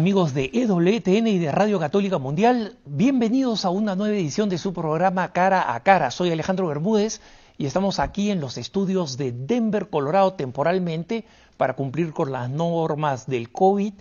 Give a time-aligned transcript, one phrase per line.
[0.00, 4.72] Amigos de EWTN y de Radio Católica Mundial, bienvenidos a una nueva edición de su
[4.72, 6.10] programa Cara a Cara.
[6.10, 7.20] Soy Alejandro Bermúdez
[7.58, 11.26] y estamos aquí en los estudios de Denver, Colorado, temporalmente
[11.58, 13.92] para cumplir con las normas del COVID,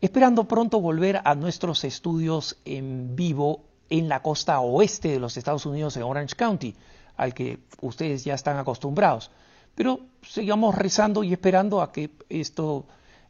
[0.00, 5.64] esperando pronto volver a nuestros estudios en vivo en la costa oeste de los Estados
[5.64, 6.74] Unidos, en Orange County,
[7.16, 9.30] al que ustedes ya están acostumbrados.
[9.76, 12.86] Pero sigamos rezando y esperando a que esto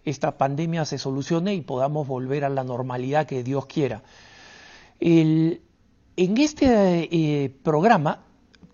[0.06, 4.02] esta pandemia se solucione y podamos volver a la normalidad que Dios quiera.
[5.01, 5.60] en
[6.16, 8.20] este eh, programa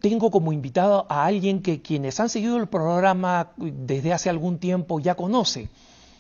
[0.01, 5.01] tengo como invitado a alguien que quienes han seguido el programa desde hace algún tiempo
[5.01, 5.71] ya conocen.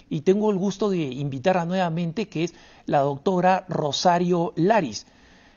[0.08, 2.54] Y tengo el gusto de invitarla nuevamente, que es
[2.86, 5.06] la doctora Rosario Laris.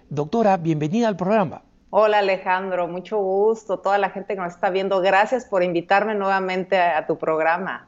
[0.10, 1.62] Doctora, bienvenida al programa.
[1.92, 3.80] Hola Alejandro, mucho gusto.
[3.80, 7.88] Toda la gente que nos está viendo, gracias por invitarme nuevamente a tu programa.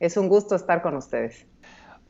[0.00, 1.46] Es un gusto estar con ustedes.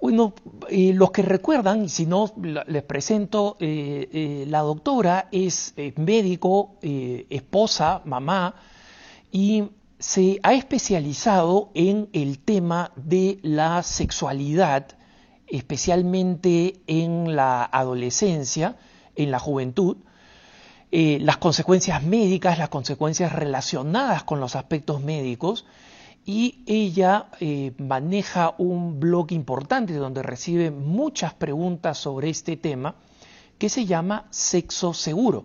[0.01, 0.35] Bueno,
[0.69, 8.03] eh, los que recuerdan, si no les presento, eh, eh, la doctora es médico, esposa,
[8.05, 8.57] mamá,
[9.33, 14.89] y se ha especializado en el tema de la sexualidad,
[15.47, 18.77] especialmente en la adolescencia,
[19.15, 19.97] en la juventud,
[20.91, 25.65] las consecuencias médicas, las consecuencias relacionadas con los aspectos médicos,
[26.29, 32.97] y ella eh, maneja un blog importante donde recibe muchas preguntas sobre este tema
[33.59, 35.45] que se llama Sexo Seguro.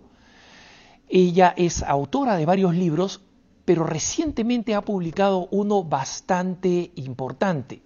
[1.08, 3.22] Ella es autora de varios libros,
[3.64, 7.80] pero recientemente ha publicado uno bastante importante.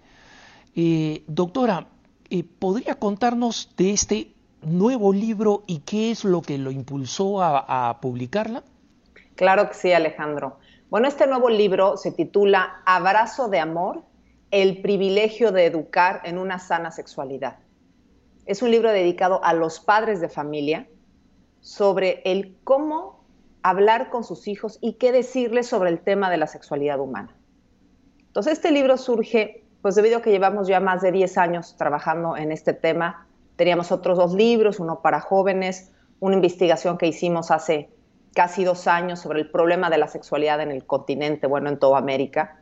[0.74, 1.88] Eh, doctora,
[2.30, 4.32] eh, ¿podría contarnos de este
[4.62, 8.64] nuevo libro y qué es lo que lo impulsó a, a publicarla?
[9.34, 10.58] Claro que sí, Alejandro.
[10.88, 14.04] Bueno, este nuevo libro se titula Abrazo de Amor,
[14.52, 17.58] el privilegio de educar en una sana sexualidad.
[18.44, 20.88] Es un libro dedicado a los padres de familia
[21.60, 23.24] sobre el cómo
[23.64, 27.36] hablar con sus hijos y qué decirles sobre el tema de la sexualidad humana.
[28.28, 32.36] Entonces, este libro surge, pues debido a que llevamos ya más de 10 años trabajando
[32.36, 33.26] en este tema,
[33.56, 37.90] teníamos otros dos libros, uno para jóvenes, una investigación que hicimos hace
[38.36, 41.96] casi dos años sobre el problema de la sexualidad en el continente, bueno, en toda
[41.96, 42.60] América.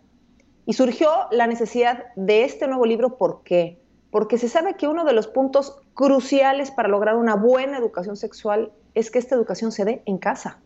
[0.67, 3.83] Y surgió la necesidad de este nuevo libro, ¿por qué?
[4.13, 8.71] Porque se sabe que uno de los puntos cruciales para lograr una buena educación sexual
[8.95, 10.61] es que esta educación se dé en casa.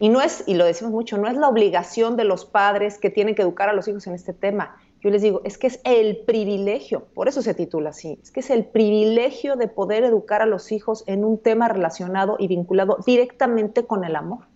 [0.00, 3.10] Y no es, y lo decimos mucho, no es la obligación de los padres que
[3.10, 5.80] tienen que educar a los hijos en este tema, yo les digo, es que es
[5.84, 10.40] el privilegio, por eso se titula así, es que es el privilegio de poder educar
[10.40, 14.46] a los hijos en un tema relacionado y vinculado directamente con el amor.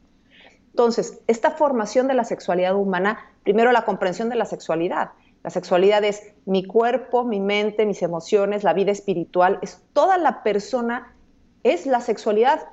[0.70, 5.10] Entonces, esta formación de la sexualidad humana, primero la comprensión de la sexualidad.
[5.44, 10.42] La sexualidad es mi cuerpo, mi mente, mis emociones, la vida espiritual, es toda la
[10.42, 11.14] persona,
[11.62, 12.68] es la sexualidad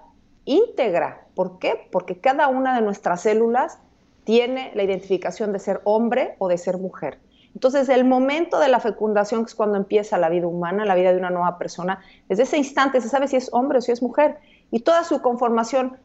[0.46, 1.28] íntegra.
[1.36, 1.90] ¿Por qué?
[1.92, 3.80] Porque cada una de nuestras células
[4.24, 7.20] tiene la identificación de ser hombre o de ser mujer.
[7.56, 11.14] Entonces, el momento de la fecundación, que es cuando empieza la vida humana, la vida
[11.14, 14.04] de una nueva persona, desde ese instante se sabe si es hombre o si es
[14.04, 14.38] mujer.
[14.72, 15.98] Y toda su conformación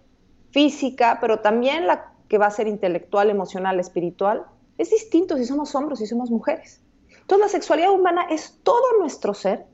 [0.52, 4.46] física, pero también la que va a ser intelectual, emocional, espiritual,
[4.78, 6.80] es distinto si somos hombres o si somos mujeres.
[7.20, 9.66] Entonces, la sexualidad humana es todo nuestro ser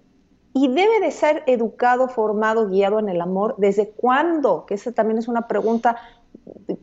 [0.54, 3.54] y debe de ser educado, formado, guiado en el amor.
[3.59, 4.65] ¿Desde cuándo?
[4.65, 5.97] Que esa también es una pregunta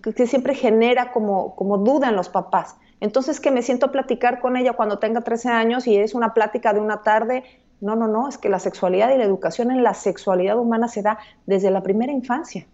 [0.04, 2.76] que siempre genera como, como duda en los papás.
[3.04, 6.34] Entonces, que me siento a platicar con ella cuando tenga 13 años y es una
[6.34, 7.44] plática de una tarde.
[7.82, 11.02] No, no, no, es que la sexualidad y la educación en la sexualidad humana se
[11.02, 12.66] da desde la primera infancia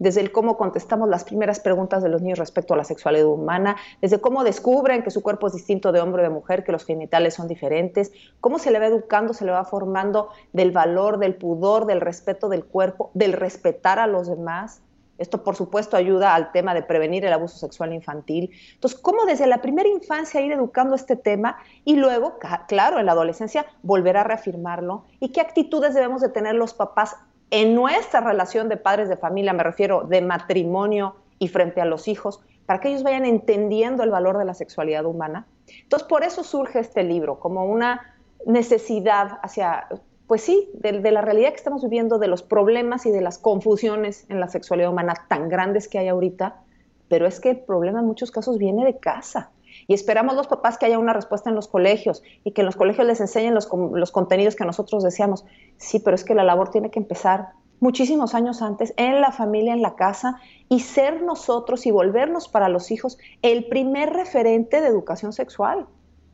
[0.00, 3.76] desde el cómo contestamos las primeras preguntas de los niños respecto a la sexualidad humana,
[4.00, 6.86] desde cómo descubren que su cuerpo es distinto de hombre o de mujer, que los
[6.86, 11.34] genitales son diferentes, cómo se le va educando, se le va formando del valor, del
[11.34, 14.80] pudor, del respeto del cuerpo, del respetar a los demás,
[15.20, 18.50] esto, por supuesto, ayuda al tema de prevenir el abuso sexual infantil.
[18.72, 23.12] Entonces, ¿cómo desde la primera infancia ir educando este tema y luego, claro, en la
[23.12, 25.04] adolescencia, volver a reafirmarlo?
[25.20, 27.16] ¿Y qué actitudes debemos de tener los papás
[27.50, 32.08] en nuestra relación de padres de familia, me refiero de matrimonio y frente a los
[32.08, 35.46] hijos, para que ellos vayan entendiendo el valor de la sexualidad humana?
[35.82, 38.14] Entonces, por eso surge este libro, como una
[38.46, 39.86] necesidad hacia
[40.30, 44.26] pues sí, de, la realidad que estamos viviendo, de los problemas y de las confusiones
[44.28, 46.62] en la sexualidad humana tan grandes que hay ahorita,
[47.08, 49.50] pero es que el problema en muchos casos viene de casa.
[49.88, 52.76] Y esperamos los papás que haya una respuesta en los colegios y que en los
[52.76, 55.44] colegios les enseñen los, los contenidos que nosotros deseamos.
[55.78, 57.48] Sí, pero es que la labor tiene que empezar
[57.80, 62.68] muchísimos años antes, en la familia, en la casa, y ser nosotros y volvernos para
[62.68, 65.88] los hijos el primer referente de educación sexual.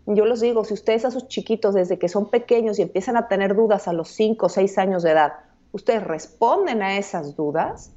[0.07, 3.27] Yo les digo, si ustedes a sus chiquitos desde que son pequeños y empiezan a
[3.27, 5.33] tener dudas a los 5 o 6 años de edad,
[5.73, 7.91] ustedes responden a esas dudas,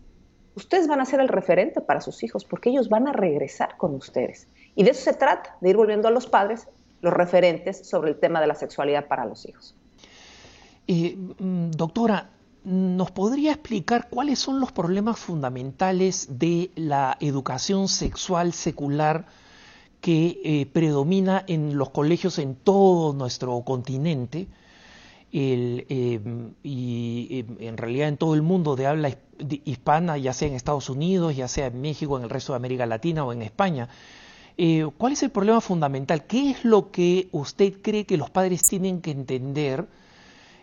[0.55, 3.93] ustedes van a ser el referente para sus hijos porque ellos van a regresar con
[3.93, 4.47] ustedes.
[4.75, 6.67] Y de eso se trata, de ir volviendo a los padres
[7.01, 9.75] los referentes sobre el tema de la sexualidad para los hijos.
[10.87, 12.29] Mm, doctora,
[12.63, 19.27] ¿nos podría explicar cuáles son los problemas fundamentales de la educación sexual secular
[20.01, 24.47] que eh, predomina en los colegios en todo nuestro continente?
[25.31, 26.19] Eh,
[26.63, 29.15] y en realidad en todo el mundo de habla
[29.65, 32.85] hispana, ya sea en Estados Unidos, ya sea en México, en el resto de América
[32.85, 33.89] Latina o en España.
[34.57, 36.25] Eh, ¿Cuál es el problema fundamental?
[36.25, 39.87] ¿Qué es lo que usted cree que los padres tienen que entender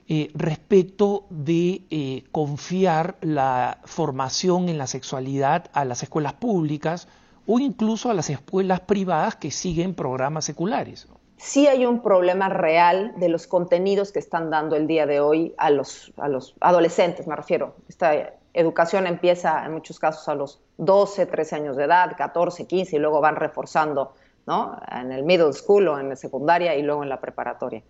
[0.08, 7.08] eh, respecto de confiar la formación en la sexualidad a las escuelas públicas
[7.46, 11.08] o incluso a las escuelas privadas que siguen programas seculares?
[11.36, 15.54] sí hay un problema real de los contenidos que están dando el día de hoy
[15.58, 16.12] a los,
[16.60, 17.76] adolescentes, me refiero.
[17.88, 22.96] Esta educación empieza en muchos casos a los 12, 13 años de edad, 14, 15
[22.96, 24.14] y luego van reforzando
[24.46, 24.80] ¿no?
[24.90, 27.82] en el middle school o en la secundaria y luego en la preparatoria.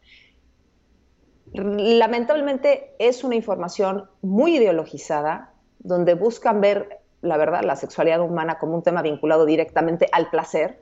[1.53, 8.75] Lamentablemente es una información muy ideologizada donde buscan ver la verdad, la sexualidad humana como
[8.75, 10.81] un tema vinculado directamente al placer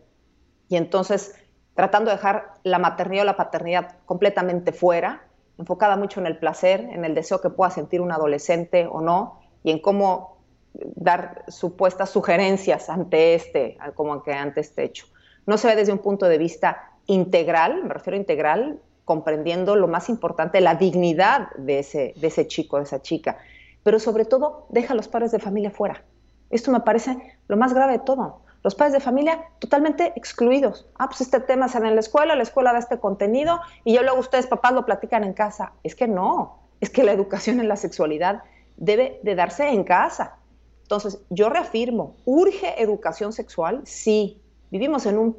[0.68, 1.34] y entonces
[1.74, 5.24] tratando de dejar la maternidad o la paternidad completamente fuera,
[5.58, 9.40] enfocada mucho en el placer, en el deseo que pueda sentir un adolescente o no,
[9.62, 10.38] y en cómo
[10.72, 15.06] dar supuestas sugerencias ante este, como que ante este hecho.
[15.46, 19.88] No se ve desde un punto de vista integral, me refiero a integral, comprendiendo lo
[19.88, 23.38] más importante, la dignidad de ese, de ese chico, de esa chica,
[23.82, 26.02] pero sobre todo deja a los padres de familia fuera.
[26.50, 30.86] Esto me parece lo más grave de todo los padres de familia totalmente excluidos.
[30.98, 34.02] Ah, pues este tema es en la escuela, la escuela da este contenido y ya
[34.02, 35.74] luego ustedes papás lo platican en casa.
[35.84, 38.42] Es que no, es que la educación en la sexualidad
[38.78, 40.38] debe de darse en casa.
[40.80, 44.40] Entonces, yo reafirmo, urge educación sexual, sí.
[44.70, 45.36] Vivimos en un,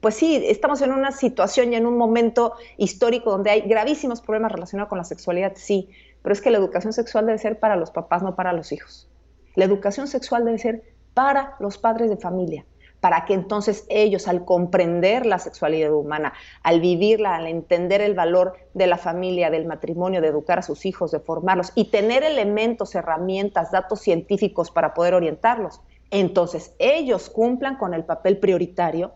[0.00, 4.50] pues sí, estamos en una situación y en un momento histórico donde hay gravísimos problemas
[4.50, 5.90] relacionados con la sexualidad, sí,
[6.22, 9.10] pero es que la educación sexual debe ser para los papás, no para los hijos.
[9.54, 10.82] La educación sexual debe ser
[11.14, 12.64] para los padres de familia,
[13.00, 18.54] para que entonces ellos, al comprender la sexualidad humana, al vivirla, al entender el valor
[18.72, 22.94] de la familia, del matrimonio, de educar a sus hijos, de formarlos y tener elementos,
[22.94, 25.80] herramientas, datos científicos para poder orientarlos,
[26.10, 29.12] entonces ellos cumplan con el papel prioritario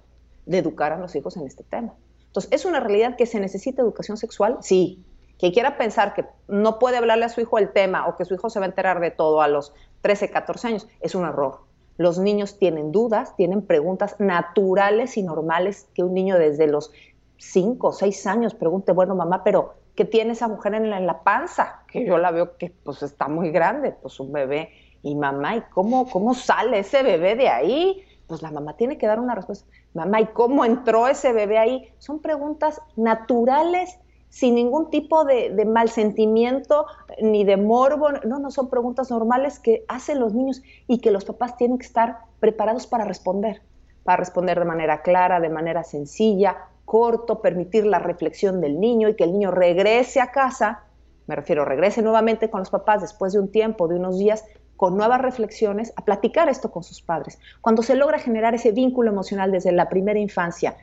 [0.47, 1.95] de educar a los hijos en este tema.
[2.27, 4.59] Entonces, ¿es una realidad que se necesita educación sexual?
[4.61, 5.05] Sí.
[5.39, 8.35] Quien quiera pensar que no puede hablarle a su hijo el tema o que su
[8.35, 11.61] hijo se va a enterar de todo a los 13, 14 años, es un error.
[11.97, 16.93] Los niños tienen dudas, tienen preguntas naturales y normales que un niño desde los
[17.39, 21.83] 5 o 6 años pregunte, bueno, mamá, pero ¿qué tiene esa mujer en la, panza?
[21.91, 24.71] Que yo la veo que pues está muy grande, pues un bebé.
[25.03, 28.05] Y mamá, ¿y cómo, cómo sale ese bebé de ahí?
[28.29, 29.67] Pues la mamá tiene que dar una respuesta.
[29.95, 31.93] Mamá, ¿y cómo entró ese bebé ahí?
[31.99, 33.99] Son preguntas naturales
[34.31, 36.87] sin ningún tipo de, mal sentimiento
[37.21, 38.11] ni de morbo.
[38.25, 41.87] No, no son preguntas normales que hacen los niños y que los papás tienen que
[41.87, 43.63] estar preparados para responder,
[44.05, 49.15] para responder de manera clara, de manera sencilla, corto, permitir la reflexión del niño y
[49.15, 50.85] que el niño regrese a casa,
[51.27, 54.45] me refiero, regrese nuevamente con los papás después de un tiempo, de unos días,
[54.77, 57.39] con nuevas reflexiones, a platicar esto con sus padres.
[57.61, 60.77] Cuando se logra generar ese vínculo emocional desde la primera infancia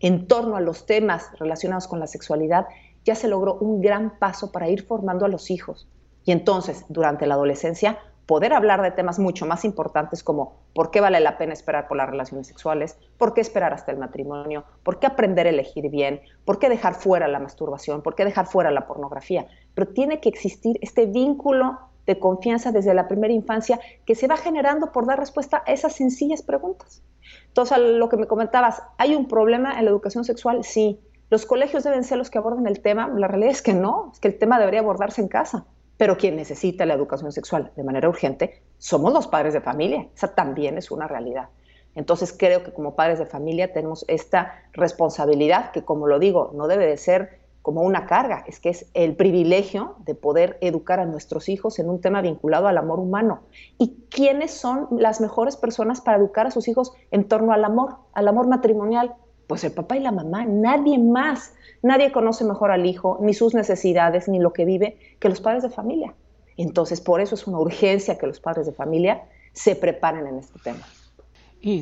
[0.00, 2.66] en torno a los temas relacionados con la sexualidad,
[3.04, 5.88] ya se logró un gran paso para ir formando a los hijos.
[6.24, 11.00] Y entonces, durante la adolescencia, poder hablar de temas mucho más importantes como por qué
[11.00, 14.98] vale la pena esperar por las relaciones sexuales, por qué esperar hasta el matrimonio, por
[14.98, 18.70] qué aprender a elegir bien, por qué dejar fuera la masturbación, por qué dejar fuera
[18.70, 19.46] la pornografía.
[19.74, 24.36] Pero tiene que existir este vínculo de confianza desde la primera infancia que se va
[24.36, 27.02] generando por dar respuesta a esas sencillas preguntas.
[27.46, 30.64] Entonces, lo que me comentabas, ¿hay un problema en la educación sexual?
[30.64, 33.08] Sí, ¿Los colegios deben ser los que aborden el tema?
[33.14, 35.66] La realidad es que no, es que el tema debería abordarse en casa.
[35.98, 40.08] Pero quien necesita la educación sexual de manera urgente somos los padres de familia.
[40.14, 41.48] Esa también es una realidad.
[41.94, 46.68] Entonces creo que como padres de familia tenemos esta responsabilidad que, como lo digo, no
[46.68, 51.04] debe de ser como una carga, es que es el privilegio de poder educar a
[51.04, 53.42] nuestros hijos en un tema vinculado al amor humano.
[53.76, 57.96] ¿Y quiénes son las mejores personas para educar a sus hijos en torno al amor,
[58.14, 59.16] al amor matrimonial,
[59.48, 61.54] pues el papá y la mamá, nadie más.
[61.82, 65.62] Nadie conoce mejor al hijo, ni sus necesidades, ni lo que vive, que los padres
[65.62, 66.14] de familia.
[66.56, 70.58] Entonces, por eso es una urgencia que los padres de familia se preparen en este
[70.58, 70.86] tema.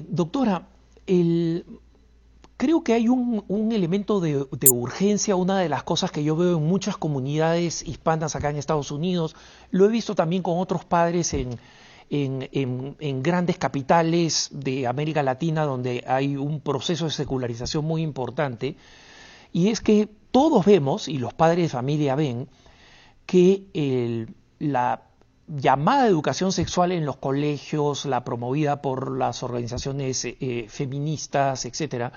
[0.08, 0.68] doctora,
[2.56, 6.66] creo que hay un, elemento de, urgencia, una de las cosas que yo veo en
[6.66, 9.34] muchas comunidades hispanas acá en Estados Unidos,
[9.70, 11.58] lo he visto también con otros padres en,
[12.10, 18.76] en, grandes capitales de América Latina donde hay un proceso de secularización muy importante,
[19.52, 22.48] y es que todos vemos, y los padres de familia ven,
[23.24, 24.26] que
[24.58, 25.02] la
[25.48, 32.12] llamada educación sexual en los colegios, la promovida por las organizaciones eh, feministas, etcétera,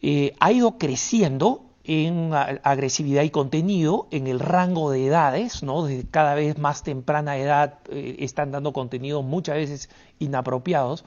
[0.00, 5.86] eh, ha ido creciendo en agresividad y contenido en el rango de edades, ¿no?
[5.86, 11.06] Desde cada vez más temprana edad eh, están dando contenidos muchas veces inapropiados.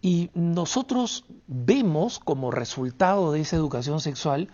[0.00, 4.48] Y nosotros vemos como resultado de esa educación sexual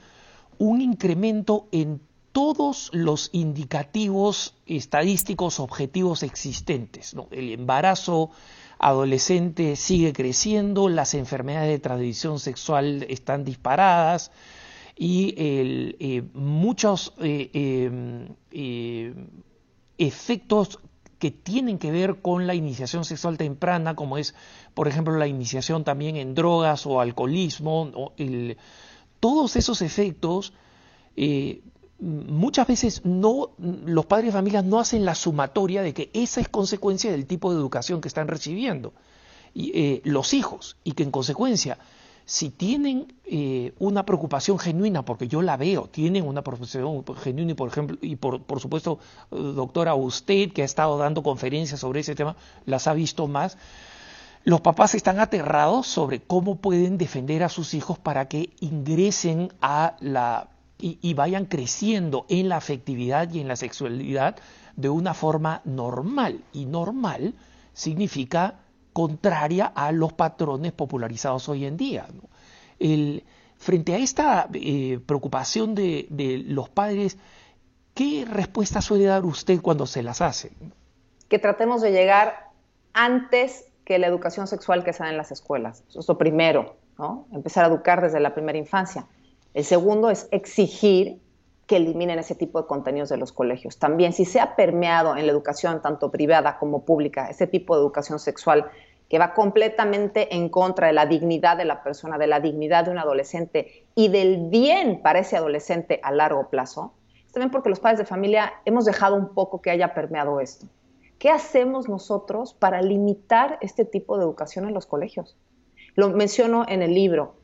[0.57, 2.01] un incremento en
[2.33, 7.15] todos los indicativos estadísticos objetivos existentes.
[7.31, 8.31] El embarazo
[8.79, 14.31] adolescente sigue creciendo, las enfermedades de transmisión sexual están disparadas,
[14.97, 19.15] y eh, muchos eh, em, eh,
[19.99, 20.79] efectos
[21.19, 24.35] que tienen que ver con la iniciación sexual temprana, como es,
[24.75, 28.13] por ejemplo, la iniciación también en drogas o alcoholismo,
[29.21, 30.53] todos esos efectos
[31.99, 36.49] muchas veces no los padres de familia no hacen la sumatoria de que esa es
[36.49, 38.93] consecuencia del tipo de educación que están recibiendo.
[39.55, 41.79] Y, los hijos y que en consecuencia
[42.27, 47.55] si tienen eh, una preocupación genuina, porque yo la veo, tienen una preocupación genuina y
[47.55, 48.99] por ejemplo, y por, por, supuesto,
[49.31, 53.59] doctora, usted que ha estado dando conferencias sobre ese tema, las ha visto más,
[54.45, 59.97] los papás están aterrados sobre cómo pueden defender a sus hijos para que ingresen a
[60.01, 64.37] la y vayan creciendo en la afectividad y en la sexualidad
[64.77, 66.43] de una forma normal.
[66.53, 67.33] Y normal
[67.73, 68.64] significa
[68.95, 72.07] contraria a los patrones popularizados hoy en día.
[73.59, 76.07] frente a esta eh, preocupación de,
[76.47, 77.19] los padres,
[77.93, 80.53] ¿qué respuesta suele dar usted cuando se las hace?
[81.29, 82.51] Que tratemos de llegar
[82.93, 85.83] antes que la educación sexual que se da en las escuelas.
[85.89, 86.77] Eso es lo primero.
[87.33, 89.07] Empezar a educar desde la primera infancia.
[89.55, 91.19] El segundo es exigir
[91.67, 93.79] que eliminen ese tipo de contenidos de los colegios.
[93.79, 97.83] También, si se ha permeado en la educación, tanto privada como pública, ese tipo de
[97.83, 98.71] educación sexual
[99.09, 102.91] que va completamente en contra de la dignidad de la persona, de la dignidad de
[102.91, 106.95] un adolescente y del bien para ese adolescente a largo plazo,
[107.27, 110.67] es también porque los padres de familia hemos dejado un poco que haya permeado esto.
[111.19, 115.37] ¿Qué hacemos nosotros para limitar este tipo de educación en los colegios?
[115.95, 117.37] Lo menciono en el libro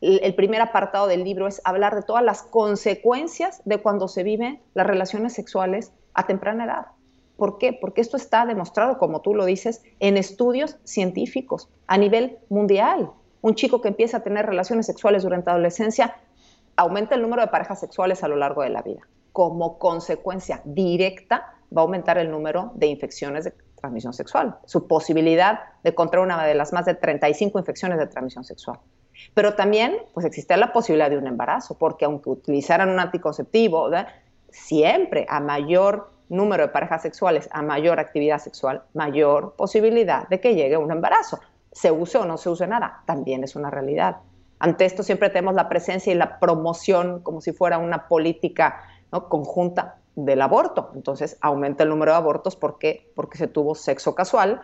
[0.00, 4.60] el primer apartado del libro es hablar de todas las consecuencias de cuando se viven
[4.74, 6.86] las relaciones sexuales a temprana edad.
[7.36, 7.72] ¿Por qué?
[7.72, 13.10] Porque esto está demostrado, como tú lo dices, en estudios científicos a nivel mundial.
[13.40, 16.16] Un chico que empieza a tener relaciones sexuales durante la adolescencia
[16.76, 19.02] aumenta el número de parejas sexuales a lo largo de la vida.
[19.32, 25.60] Como consecuencia directa va a aumentar el número de infecciones de transmisión sexual, su posibilidad
[25.84, 28.80] de contraer una de las más de 35 infecciones de transmisión sexual.
[29.34, 33.90] Pero también pues existe la posibilidad de un embarazo, porque aunque utilizaran un anticonceptivo,
[34.50, 40.54] siempre a mayor número de parejas sexuales, a mayor actividad sexual, mayor posibilidad de que
[40.54, 41.40] llegue un embarazo.
[41.72, 44.18] Se use o no se use nada, también es una realidad.
[44.58, 48.82] Ante esto siempre tenemos la presencia y la promoción como si fuera una política
[49.28, 50.90] conjunta del aborto.
[50.94, 52.56] Entonces aumenta el número de abortos.
[52.56, 53.10] ¿Por qué?
[53.14, 54.62] Porque se tuvo sexo casual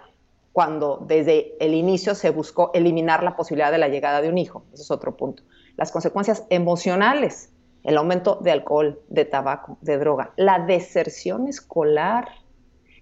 [0.54, 4.64] cuando desde el inicio se buscó eliminar la posibilidad de la llegada de un hijo.
[4.73, 5.42] Ese es otro punto.
[5.76, 7.50] Las consecuencias emocionales,
[7.82, 12.28] el aumento de alcohol, de tabaco, de droga, la deserción escolar,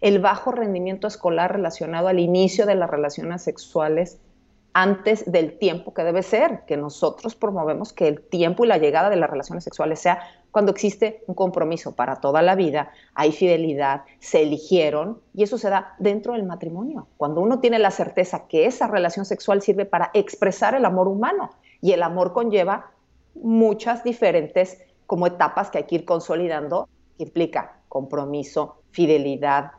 [0.01, 4.19] el bajo rendimiento escolar relacionado al inicio de las relaciones sexuales
[4.75, 9.11] antes del tiempo que debe ser, que nosotros promovemos que el tiempo y la llegada
[9.11, 14.03] de las relaciones sexuales sea cuando existe un compromiso para toda la vida, hay fidelidad,
[14.19, 17.09] se eligieron y eso se da dentro del matrimonio.
[17.17, 21.51] Cuando uno tiene la certeza que esa relación sexual sirve para expresar el amor humano
[21.81, 22.91] y el amor conlleva
[23.35, 29.73] muchas diferentes como etapas que hay que ir consolidando, que implica compromiso, fidelidad,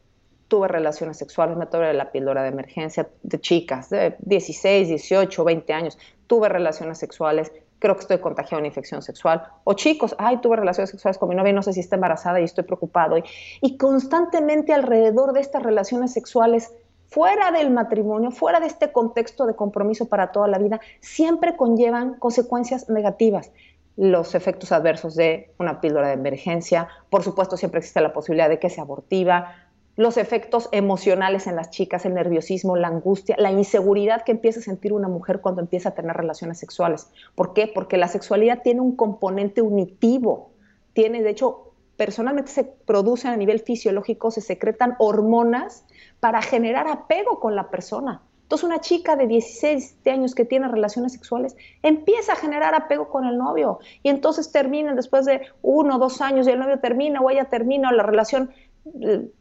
[0.48, 5.74] tuve relaciones sexuales, me tomé la píldora de emergencia de chicas de 16, 18, 20
[5.74, 7.52] años, tuve relaciones sexuales,
[7.84, 11.28] creo que estoy contagiado de una infección sexual, o chicos, ay, tuve relaciones sexuales con
[11.28, 13.18] mi novia y no sé si está embarazada y estoy preocupado.
[13.18, 13.26] Y,
[13.62, 16.72] y constantemente alrededor de estas relaciones sexuales,
[17.08, 22.14] fuera del matrimonio, fuera de este contexto de compromiso para toda la vida, siempre conllevan
[22.20, 23.52] consecuencias negativas
[23.96, 26.88] los efectos adversos de una píldora de emergencia.
[27.10, 29.54] Por supuesto, siempre existe la posibilidad de que sea abortiva.
[29.96, 34.64] Los efectos emocionales en las chicas, el nerviosismo, la angustia, la inseguridad que empieza a
[34.64, 37.10] sentir una mujer cuando empieza a tener relaciones sexuales.
[37.36, 37.68] ¿Por qué?
[37.68, 40.50] Porque la sexualidad tiene un componente unitivo.
[40.94, 45.86] Tiene, de hecho, personalmente se producen a nivel fisiológico, se secretan hormonas
[46.20, 48.24] para generar apego con la persona.
[48.44, 53.26] Entonces una chica de 16 años que tiene relaciones sexuales empieza a generar apego con
[53.26, 57.22] el novio y entonces terminan después de uno o dos años y el novio termina
[57.22, 58.52] o ella termina la relación,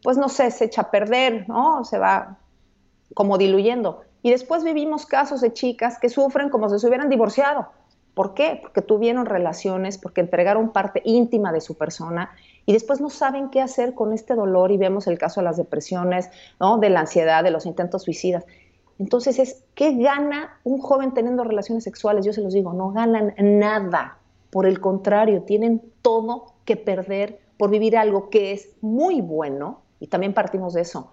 [0.03, 1.85] pues no sé, se echa a perder, ¿no?
[1.85, 2.39] Se va
[3.15, 4.03] como diluyendo.
[4.23, 7.69] Y después vivimos casos de chicas que sufren como si se hubieran divorciado.
[8.15, 8.59] ¿Por qué?
[8.61, 12.31] Porque tuvieron relaciones, porque entregaron parte íntima de su persona
[12.67, 15.57] y después no saben qué hacer con este dolor y vemos el caso de las
[15.57, 16.29] depresiones,
[16.61, 16.79] ¿no?
[16.79, 18.45] de la ansiedad, de los intentos suicidas.
[18.99, 22.25] Entonces es, ¿qué gana un joven teniendo relaciones sexuales?
[22.25, 24.19] Yo se los digo, no ganan nada.
[24.51, 30.09] Por el contrario, tienen todo que perder por vivir algo que es muy bueno, y
[30.09, 31.13] también partimos de eso,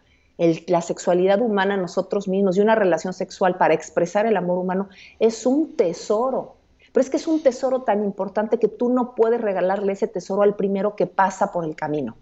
[0.65, 5.45] la sexualidad humana nosotros mismos y una relación sexual para expresar el amor humano es
[5.45, 6.55] un tesoro.
[6.91, 10.41] Pero es que es un tesoro tan importante que tú no puedes regalarle ese tesoro
[10.41, 12.17] al primero que pasa por el camino.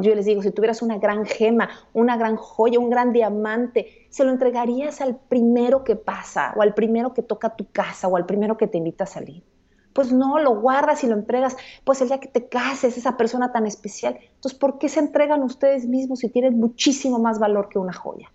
[0.00, 4.24] Yo les digo, si tuvieras una gran gema, una gran joya, un gran diamante, se
[4.24, 8.26] lo entregarías al primero que pasa, o al primero que toca tu casa, o al
[8.26, 9.44] primero que te invita a salir.
[9.92, 13.52] Pues no, lo guardas y lo entregas, pues el día que te cases, esa persona
[13.52, 14.18] tan especial.
[14.34, 18.30] Entonces, ¿por qué se entregan ustedes mismos si tienen muchísimo más valor que una joya?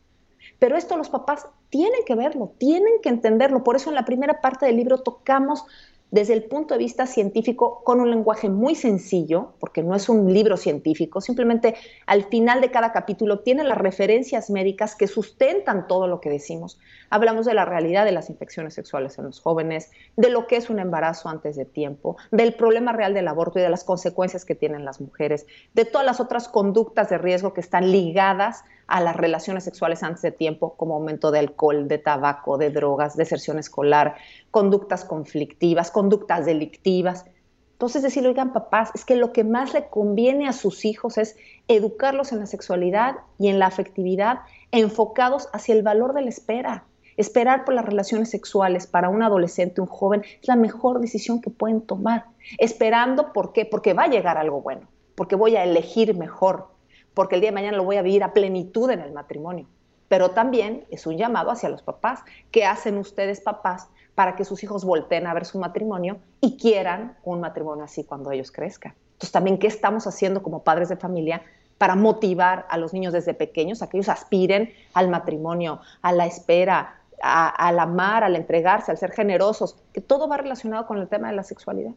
[0.60, 3.64] Pero esto los papás tienen que verlo, tienen que entenderlo.
[3.64, 5.66] Por eso en la primera parte del libro tocamos
[6.12, 10.32] desde el punto de vista científico con un lenguaje muy sencillo, porque no es un
[10.34, 16.08] libro científico, simplemente al final de cada capítulo tiene las referencias médicas que sustentan todo
[16.08, 16.80] lo que decimos.
[17.10, 20.70] Hablamos de la realidad de las infecciones sexuales en los jóvenes, de lo que es
[20.70, 24.56] un embarazo antes de tiempo, del problema real del aborto y de las consecuencias que
[24.56, 29.16] tienen las mujeres, de todas las otras conductas de riesgo que están ligadas a las
[29.16, 34.16] relaciones sexuales antes de tiempo, como aumento de alcohol, de tabaco, de drogas, deserción escolar,
[34.50, 37.26] conductas conflictivas, conductas delictivas.
[37.74, 41.36] Entonces decirle, oigan papás, es que lo que más le conviene a sus hijos es
[41.68, 44.40] educarlos en la sexualidad y en la afectividad,
[44.72, 46.86] enfocados hacia el valor de la espera.
[47.18, 51.50] Esperar por las relaciones sexuales para un adolescente, un joven, es la mejor decisión que
[51.50, 52.26] pueden tomar.
[52.58, 53.66] Esperando, ¿por qué?
[53.66, 56.70] Porque va a llegar algo bueno, porque voy a elegir mejor,
[57.18, 59.66] porque el día de mañana lo voy a vivir a plenitud en el matrimonio.
[60.08, 62.20] Pero también es un llamado hacia los papás.
[62.52, 67.18] ¿Qué hacen ustedes, papás, para que sus hijos volteen a ver su matrimonio y quieran
[67.24, 68.94] un matrimonio así cuando ellos crezcan.
[69.14, 71.42] Entonces, también, ¿qué estamos haciendo como padres de familia
[71.80, 76.28] para motivar a los niños desde pequeños a que ellos aspiren al matrimonio, a la
[76.28, 79.76] espera, al amar, al entregarse, al ser generosos?
[79.92, 81.94] Que todo va relacionado con el tema de la sexualidad.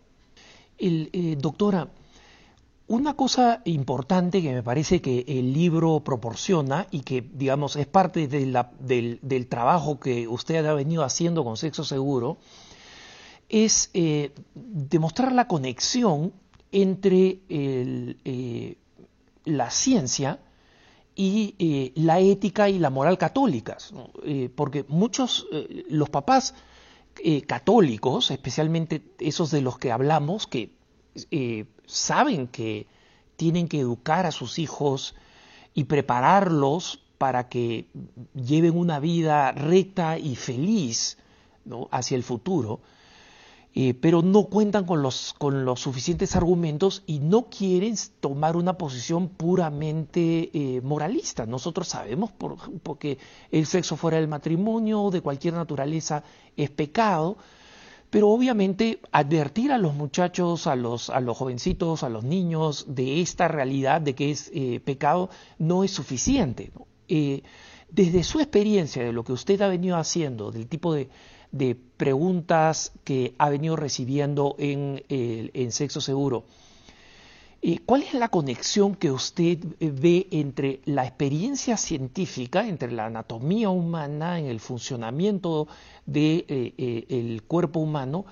[0.78, 1.88] El, eh, doctora,
[2.90, 8.26] una cosa importante que me parece que el libro proporciona y que, digamos, es parte
[8.26, 12.38] del, trabajo que usted ha venido haciendo con Sexo Seguro,
[13.48, 16.32] es eh, demostrar la conexión
[16.72, 18.76] entre eh,
[19.44, 20.40] la ciencia
[21.14, 23.94] y eh, la ética y la moral católicas,
[24.56, 25.46] porque muchos,
[25.88, 26.54] los papás
[27.46, 30.79] católicos, especialmente esos de los que hablamos, que
[31.86, 32.86] saben que
[33.36, 35.14] tienen que educar a sus hijos
[35.74, 37.86] y prepararlos para que
[38.34, 41.18] lleven una vida recta y feliz
[41.90, 42.80] hacia el futuro,
[43.74, 48.78] eh, pero no cuentan con los, con los suficientes argumentos y no quieren tomar una
[48.78, 51.46] posición puramente eh, moralista.
[51.46, 53.18] Nosotros sabemos por, porque
[53.50, 56.24] el sexo fuera del matrimonio de cualquier naturaleza
[56.56, 57.36] es pecado,
[58.10, 63.20] pero obviamente advertir a los muchachos, a los, a los jovencitos, a los niños de
[63.20, 66.72] esta realidad de que es eh, pecado no es suficiente.
[67.08, 67.42] Eh,
[67.88, 71.08] desde su experiencia, de lo que usted ha venido haciendo, del tipo de,
[71.52, 76.44] de preguntas que ha venido recibiendo en, en Sexo Seguro.
[77.84, 84.38] ¿Cuál es la conexión que usted ve entre la experiencia científica, entre la anatomía humana,
[84.38, 85.68] en el funcionamiento
[86.06, 88.24] del de, eh, cuerpo humano,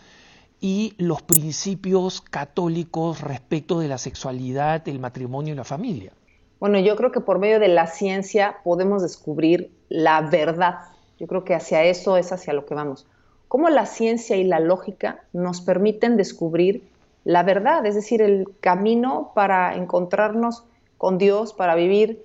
[0.60, 6.12] y los principios católicos respecto de la sexualidad, el matrimonio y la familia?
[6.58, 10.80] Bueno, yo creo que por medio de la ciencia podemos descubrir la verdad.
[11.18, 13.06] Yo creo que hacia eso es hacia lo que vamos.
[13.46, 16.82] Cómo la ciencia y la lógica nos permiten descubrir
[17.28, 20.64] la verdad, es decir, el camino para encontrarnos
[20.96, 22.24] con Dios, para vivir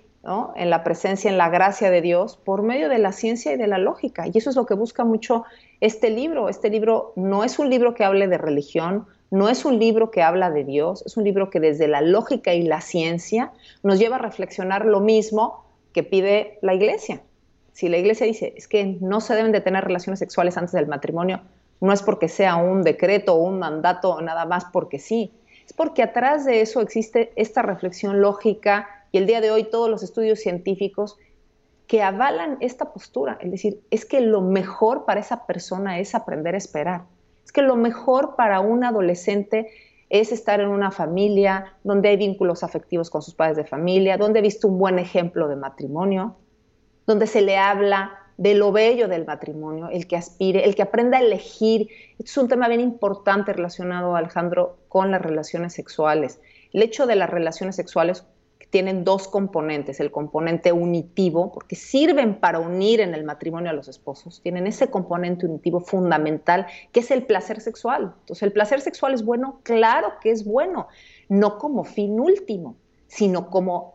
[0.55, 3.67] en la presencia, en la gracia de Dios, por medio de la ciencia y de
[3.67, 4.27] la lógica.
[4.31, 5.43] Y eso es lo que busca mucho
[5.81, 6.47] este libro.
[6.47, 10.21] Este libro no es un libro que hable de religión, no es un libro que
[10.21, 13.51] habla de Dios, es un libro que desde la lógica y la ciencia
[13.83, 17.19] nos lleva a reflexionar lo mismo que pide la iglesia.
[17.73, 20.87] Si la iglesia dice, es que no se deben de tener relaciones sexuales antes del
[20.87, 21.41] matrimonio,
[21.81, 25.33] no es porque sea un decreto o un mandato, nada más porque sí.
[25.65, 29.89] Es porque atrás de eso existe esta reflexión lógica y el día de hoy todos
[29.89, 31.17] los estudios científicos
[31.87, 33.37] que avalan esta postura.
[33.41, 37.03] Es decir, es que lo mejor para esa persona es aprender a esperar.
[37.45, 39.69] Es que lo mejor para un adolescente
[40.09, 44.39] es estar en una familia donde hay vínculos afectivos con sus padres de familia, donde
[44.39, 46.35] ha visto un buen ejemplo de matrimonio,
[47.05, 51.17] donde se le habla de lo bello del matrimonio, el que aspire, el que aprenda
[51.17, 51.89] a elegir.
[52.17, 56.39] Es un tema bien importante relacionado, Alejandro, con las relaciones sexuales.
[56.71, 58.25] El hecho de las relaciones sexuales
[58.73, 63.87] tienen dos componentes, el componente unitivo, porque sirven para unir en el matrimonio a los
[63.87, 68.15] esposos, tienen ese componente unitivo fundamental, que es el placer sexual.
[68.21, 69.59] Entonces, ¿el placer sexual es bueno?
[69.61, 70.87] Claro que es bueno,
[71.29, 73.92] no como fin último, sino como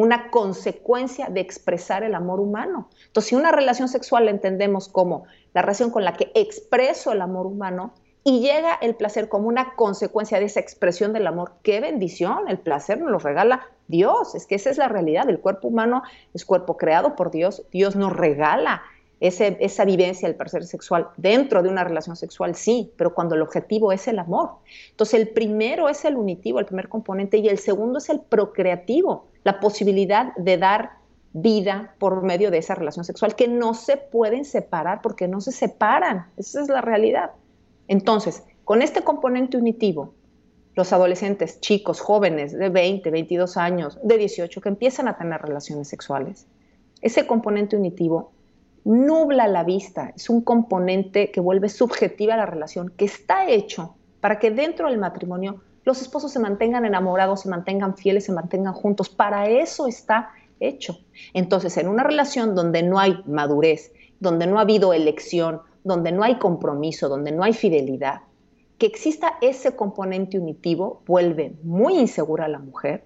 [0.00, 2.88] una consecuencia de expresar el amor humano.
[3.06, 7.20] Entonces, si una relación sexual la entendemos como la relación con la que expreso el
[7.20, 11.80] amor humano y llega el placer como una consecuencia de esa expresión del amor, qué
[11.80, 15.68] bendición, el placer nos lo regala Dios, es que esa es la realidad, el cuerpo
[15.68, 16.02] humano
[16.34, 18.82] es cuerpo creado por Dios, Dios nos regala
[19.20, 23.92] esa vivencia del placer sexual dentro de una relación sexual, sí, pero cuando el objetivo
[23.92, 24.52] es el amor.
[24.92, 29.26] Entonces, el primero es el unitivo, el primer componente, y el segundo es el procreativo,
[29.44, 30.90] la posibilidad de dar
[31.32, 35.52] vida por medio de esa relación sexual, que no se pueden separar porque no se
[35.52, 37.30] separan, esa es la realidad.
[37.88, 40.14] Entonces, con este componente unitivo,
[40.74, 45.88] los adolescentes, chicos, jóvenes de 20, 22 años, de 18, que empiezan a tener relaciones
[45.88, 46.46] sexuales,
[47.00, 48.32] ese componente unitivo
[48.84, 54.38] nubla la vista, es un componente que vuelve subjetiva la relación, que está hecho para
[54.38, 59.08] que dentro del matrimonio los esposos se mantengan enamorados, se mantengan fieles, se mantengan juntos.
[59.08, 61.00] Para eso está hecho.
[61.34, 66.22] Entonces, en una relación donde no hay madurez, donde no ha habido elección, donde no
[66.22, 68.20] hay compromiso, donde no hay fidelidad,
[68.78, 73.04] que exista ese componente unitivo vuelve muy insegura a la mujer,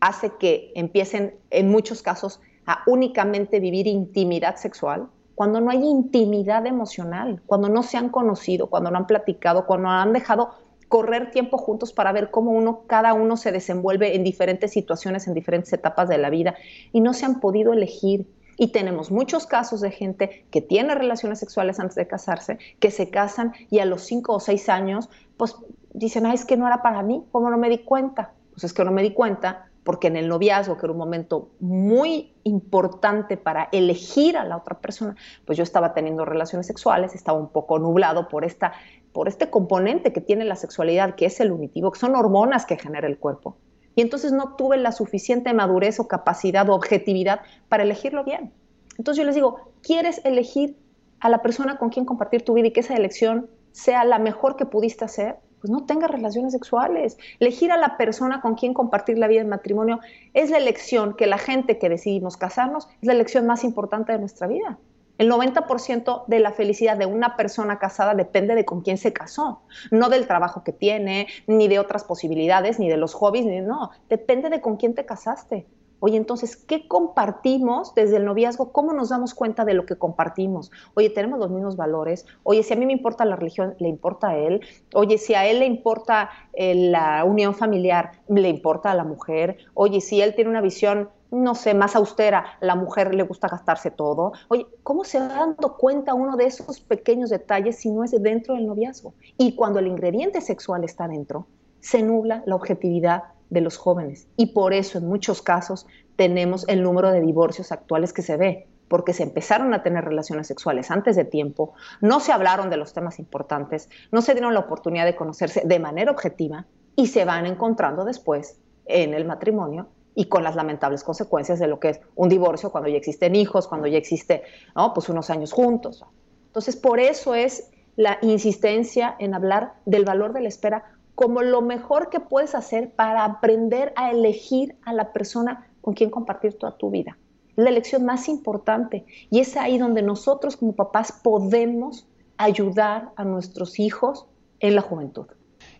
[0.00, 5.06] hace que empiecen en muchos casos a únicamente vivir intimidad sexual,
[5.36, 9.88] cuando no hay intimidad emocional, cuando no se han conocido, cuando no han platicado, cuando
[9.88, 10.50] han dejado
[10.90, 15.34] correr tiempo juntos para ver cómo uno, cada uno se desenvuelve en diferentes situaciones, en
[15.34, 16.56] diferentes etapas de la vida
[16.92, 18.26] y no se han podido elegir.
[18.58, 23.08] Y tenemos muchos casos de gente que tiene relaciones sexuales antes de casarse, que se
[23.08, 25.54] casan y a los cinco o seis años, pues
[25.94, 28.32] dicen, ay, es que no era para mí, ¿cómo no me di cuenta?
[28.50, 31.50] Pues es que no me di cuenta porque en el noviazgo, que era un momento
[31.58, 37.36] muy importante para elegir a la otra persona, pues yo estaba teniendo relaciones sexuales, estaba
[37.36, 38.72] un poco nublado por, esta,
[39.12, 42.76] por este componente que tiene la sexualidad, que es el unitivo, que son hormonas que
[42.76, 43.56] genera el cuerpo.
[43.96, 48.52] Y entonces no tuve la suficiente madurez o capacidad o objetividad para elegirlo bien.
[48.96, 50.76] Entonces yo les digo, ¿quieres elegir
[51.18, 54.54] a la persona con quien compartir tu vida y que esa elección sea la mejor
[54.54, 55.38] que pudiste hacer?
[55.60, 57.18] Pues no tenga relaciones sexuales.
[57.38, 60.00] Elegir a la persona con quien compartir la vida en matrimonio
[60.34, 64.18] es la elección que la gente que decidimos casarnos es la elección más importante de
[64.18, 64.78] nuestra vida.
[65.18, 69.60] El 90% de la felicidad de una persona casada depende de con quién se casó,
[69.90, 73.90] no del trabajo que tiene, ni de otras posibilidades, ni de los hobbies, ni no,
[74.08, 75.66] depende de con quién te casaste.
[76.00, 78.72] Oye, entonces, ¿qué compartimos desde el noviazgo?
[78.72, 80.70] ¿Cómo nos damos cuenta de lo que compartimos?
[80.94, 82.26] Oye, tenemos los mismos valores.
[82.42, 84.60] Oye, si a mí me importa la religión, le importa a él.
[84.94, 89.58] Oye, si a él le importa eh, la unión familiar, le importa a la mujer.
[89.74, 93.90] Oye, si él tiene una visión no sé, más austera, la mujer le gusta gastarse
[93.90, 94.32] todo.
[94.48, 98.54] Oye, ¿cómo se va dando cuenta uno de esos pequeños detalles si no es dentro
[98.54, 99.14] del noviazgo?
[99.38, 101.46] Y cuando el ingrediente sexual está dentro,
[101.80, 104.28] se nubla la objetividad de los jóvenes.
[104.36, 105.86] Y por eso en muchos casos
[106.16, 110.46] tenemos el número de divorcios actuales que se ve, porque se empezaron a tener relaciones
[110.46, 114.60] sexuales antes de tiempo, no se hablaron de los temas importantes, no se dieron la
[114.60, 120.26] oportunidad de conocerse de manera objetiva y se van encontrando después en el matrimonio y
[120.26, 123.86] con las lamentables consecuencias de lo que es un divorcio cuando ya existen hijos, cuando
[123.86, 124.42] ya existe,
[124.74, 124.92] ¿no?
[124.92, 126.04] Pues unos años juntos.
[126.46, 131.60] Entonces, por eso es la insistencia en hablar del valor de la espera como lo
[131.60, 136.78] mejor que puedes hacer para aprender a elegir a la persona con quien compartir toda
[136.78, 137.18] tu vida.
[137.50, 142.06] Es la elección más importante y es ahí donde nosotros como papás podemos
[142.38, 144.24] ayudar a nuestros hijos
[144.60, 145.26] en la juventud.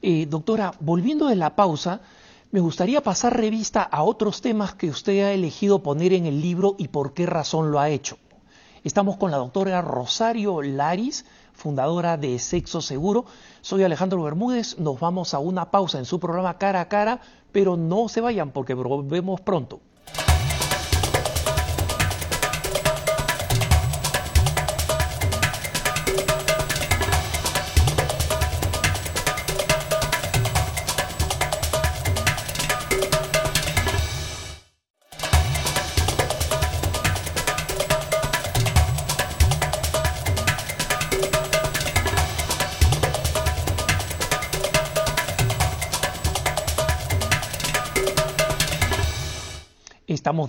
[0.03, 2.03] Eh, doctora, volviendo de la pausa,
[2.51, 6.75] me gustaría pasar revista a otros temas que usted ha elegido poner en el libro
[6.77, 8.19] y por qué razón lo ha hecho.
[8.85, 13.25] Estamos con la doctora Rosario Laris, fundadora de Sexo Seguro.
[13.61, 17.21] Soy Alejandro Bermúdez, nos vamos a una pausa en su programa Cara a Cara,
[17.53, 19.81] pero no se vayan porque volvemos pronto.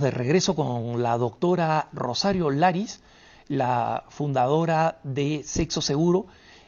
[0.01, 3.01] De regreso con la doctora Rosario Laris,
[3.49, 6.25] la fundadora de Sexo Seguro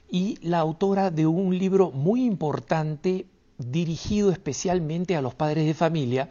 [0.07, 3.25] y la autora de un libro muy importante
[3.57, 6.29] dirigido especialmente a los padres de familia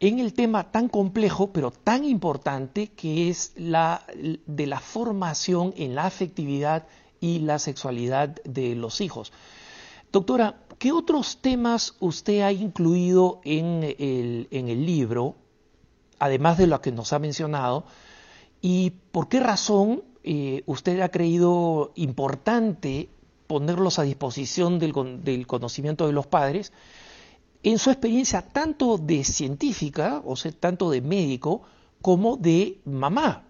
[0.00, 4.02] en el tema tan complejo pero tan importante que es la
[4.46, 6.86] de la formación en la afectividad
[7.20, 9.34] y la sexualidad de los hijos.
[10.10, 15.41] Doctora, ¿qué otros temas usted ha incluido en el libro
[16.22, 17.84] además de lo que nos ha mencionado,
[18.60, 23.08] y por qué razón eh, usted ha creído importante
[23.48, 24.92] ponerlos a disposición del,
[25.48, 26.72] conocimiento de los padres
[27.64, 31.62] en su experiencia tanto de científica, o sea, tanto de médico,
[32.00, 33.42] como de mamá,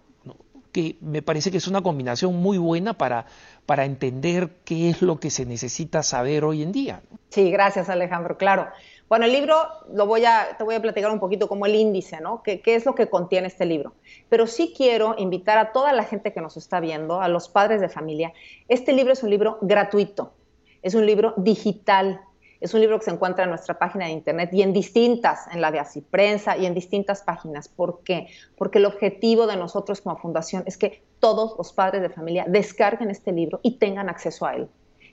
[0.72, 3.26] que me parece que es una combinación muy buena para,
[3.66, 7.02] para entender qué es lo que se necesita saber hoy en día.
[7.28, 8.68] Sí, gracias Alejandro, claro.
[9.08, 9.56] Bueno, el libro
[9.92, 12.42] lo voy a, te voy a platicar un poquito como el índice, ¿no?
[12.42, 13.92] ¿Qué, ¿Qué, es lo que contiene este libro?
[14.30, 17.82] Pero sí quiero invitar a toda la gente que nos está viendo, a los padres
[17.82, 18.32] de familia.
[18.68, 20.32] Este libro es un libro gratuito,
[20.80, 22.22] es un libro digital,
[22.62, 25.60] es un libro que se encuentra en nuestra página de internet y en distintas, en
[25.60, 27.68] la de Así Prensa y en distintas páginas.
[27.68, 28.28] ¿Por qué?
[28.56, 33.10] Porque el objetivo de nosotros como fundación es que todos los padres de familia descarguen
[33.10, 34.68] este libro y tengan acceso a él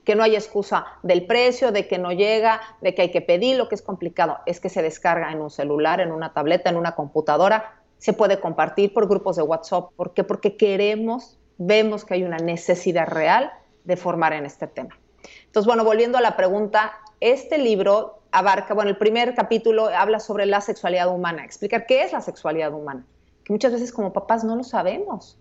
[0.06, 3.58] que no hay excusa del precio, de que no llega, de que hay que pedir,
[3.58, 6.78] lo que es complicado es que se descarga en un celular, en una tableta, en
[6.78, 9.92] una computadora, se puede compartir por grupos de WhatsApp.
[9.96, 10.24] ¿Por qué?
[10.24, 13.52] Porque queremos, vemos que hay una necesidad real
[13.84, 14.98] de formar en este tema.
[15.46, 20.46] Entonces, bueno, volviendo a la pregunta, este libro abarca, bueno, el primer capítulo habla sobre
[20.46, 23.06] la sexualidad humana, explicar qué es la sexualidad humana,
[23.44, 25.38] que muchas veces como papás no lo sabemos.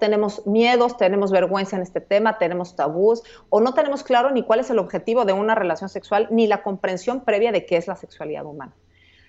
[0.00, 4.58] Tenemos miedos, tenemos vergüenza en este tema, tenemos tabús o no tenemos claro ni cuál
[4.58, 7.94] es el objetivo de una relación sexual ni la comprensión previa de qué es la
[7.94, 8.74] sexualidad humana.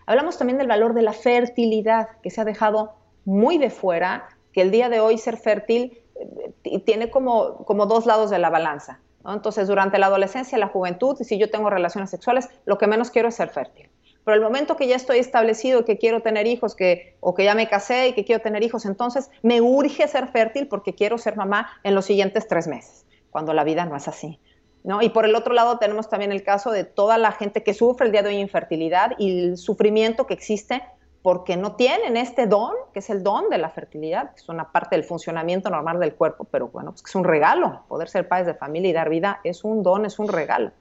[0.07, 4.61] Hablamos también del valor de la fertilidad, que se ha dejado muy de fuera, que
[4.61, 8.99] el día de hoy ser fértil eh, tiene como, como dos lados de la balanza.
[9.25, 13.29] Entonces, durante la adolescencia, la juventud, si yo tengo relaciones sexuales, lo que menos quiero
[13.29, 13.89] es ser fértil.
[14.23, 17.55] Pero el momento que ya estoy establecido que quiero tener hijos, que, o que ya
[17.55, 21.35] me casé y que quiero tener hijos, entonces me urge ser fértil porque quiero ser
[21.35, 24.39] mamá en los siguientes tres meses, cuando la vida no es así.
[24.83, 25.01] ¿no?
[25.01, 28.07] Y por el otro lado tenemos también el caso de toda la gente que sufre
[28.07, 30.81] el día de hoy infertilidad y el sufrimiento que existe
[31.21, 34.71] porque no tienen este don, que es el don de la fertilidad, que es una
[34.71, 37.83] parte del funcionamiento normal del cuerpo, pero bueno, pues que es un regalo.
[37.87, 40.71] Poder ser padres de familia y dar vida es un don, es un regalo.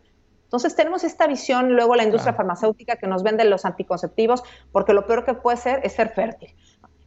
[0.45, 5.07] Entonces tenemos esta visión luego la industria farmacéutica que nos vende los anticonceptivos porque lo
[5.07, 6.55] peor que puede ser es ser fértil.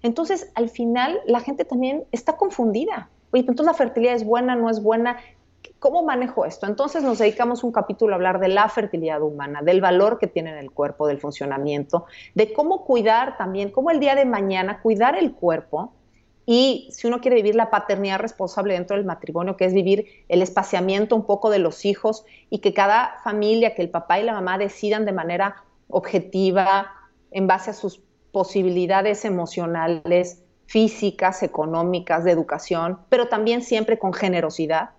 [0.01, 3.09] Entonces al final la gente también está confundida.
[3.31, 5.17] Oye, entonces la fertilidad es buena, no es buena.
[5.79, 6.65] ¿Cómo manejo esto?
[6.65, 10.51] Entonces nos dedicamos un capítulo a hablar de la fertilidad humana, del valor que tiene
[10.51, 15.15] en el cuerpo, del funcionamiento, de cómo cuidar también, cómo el día de mañana cuidar
[15.15, 15.93] el cuerpo
[16.45, 20.41] y si uno quiere vivir la paternidad responsable dentro del matrimonio, que es vivir el
[20.41, 24.33] espaciamiento un poco de los hijos y que cada familia, que el papá y la
[24.33, 26.91] mamá decidan de manera objetiva,
[27.31, 34.91] en base a sus posibilidades emocionales, físicas, económicas, de educación, pero también siempre con generosidad,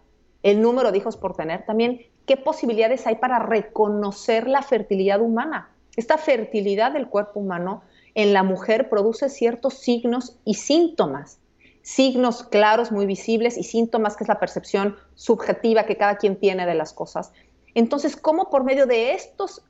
[0.45, 5.71] el número de hijos por tener, también qué posibilidades hay para reconocer la fertilidad humana.
[5.97, 7.83] Esta fertilidad del cuerpo humano
[8.15, 11.41] en la mujer produce ciertos signos y síntomas
[11.85, 16.65] signos claros, muy visibles y síntomas, que es la percepción subjetiva que cada quien tiene
[16.65, 17.31] de las cosas.
[17.75, 19.63] Entonces, ¿cómo por medio de estos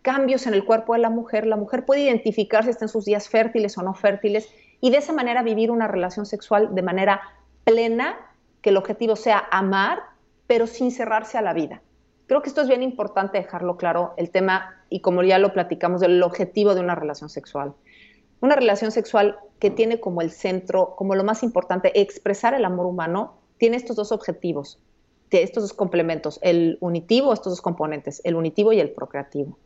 [0.00, 3.04] cambios en el cuerpo de la mujer, la mujer puede identificar si está en sus
[3.04, 4.48] días fértiles o no fértiles
[4.80, 7.20] y de esa manera vivir una relación sexual de manera
[7.64, 8.16] plena,
[8.62, 10.02] que el objetivo sea amar,
[10.48, 11.82] pero sin cerrarse a la vida.
[12.26, 16.00] Creo que esto es bien importante dejarlo claro, el tema, y como ya lo platicamos,
[16.00, 17.74] del objetivo de una relación sexual.
[18.40, 22.86] Una relación sexual que tiene como el centro, como lo más importante, expresar el amor
[22.86, 24.80] humano, tiene estos dos objetivos,
[25.30, 29.58] estos dos complementos, el unitivo, estos dos componentes, el unitivo y el procreativo.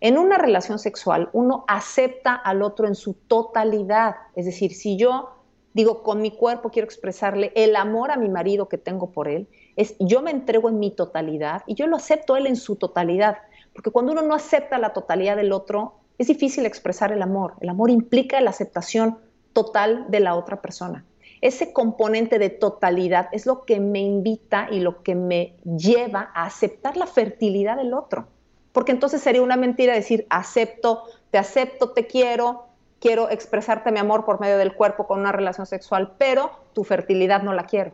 [0.00, 4.16] En una relación sexual, uno acepta al otro en su totalidad.
[4.34, 5.41] Es decir, si yo
[5.74, 9.48] digo, con mi cuerpo quiero expresarle el amor a mi marido que tengo por él,
[9.76, 13.38] es yo me entrego en mi totalidad y yo lo acepto él en su totalidad.
[13.74, 17.54] Porque cuando uno no acepta la totalidad del otro, es difícil expresar el amor.
[17.60, 19.18] El amor implica la aceptación
[19.52, 21.04] total de la otra persona.
[21.40, 26.44] Ese componente de totalidad es lo que me invita y lo que me lleva a
[26.44, 28.28] aceptar la fertilidad del otro
[28.72, 32.66] porque entonces sería una mentira decir acepto, te acepto, te quiero,
[33.02, 37.42] quiero expresarte mi amor por medio del cuerpo con una relación sexual, pero tu fertilidad
[37.42, 37.92] no la quiero.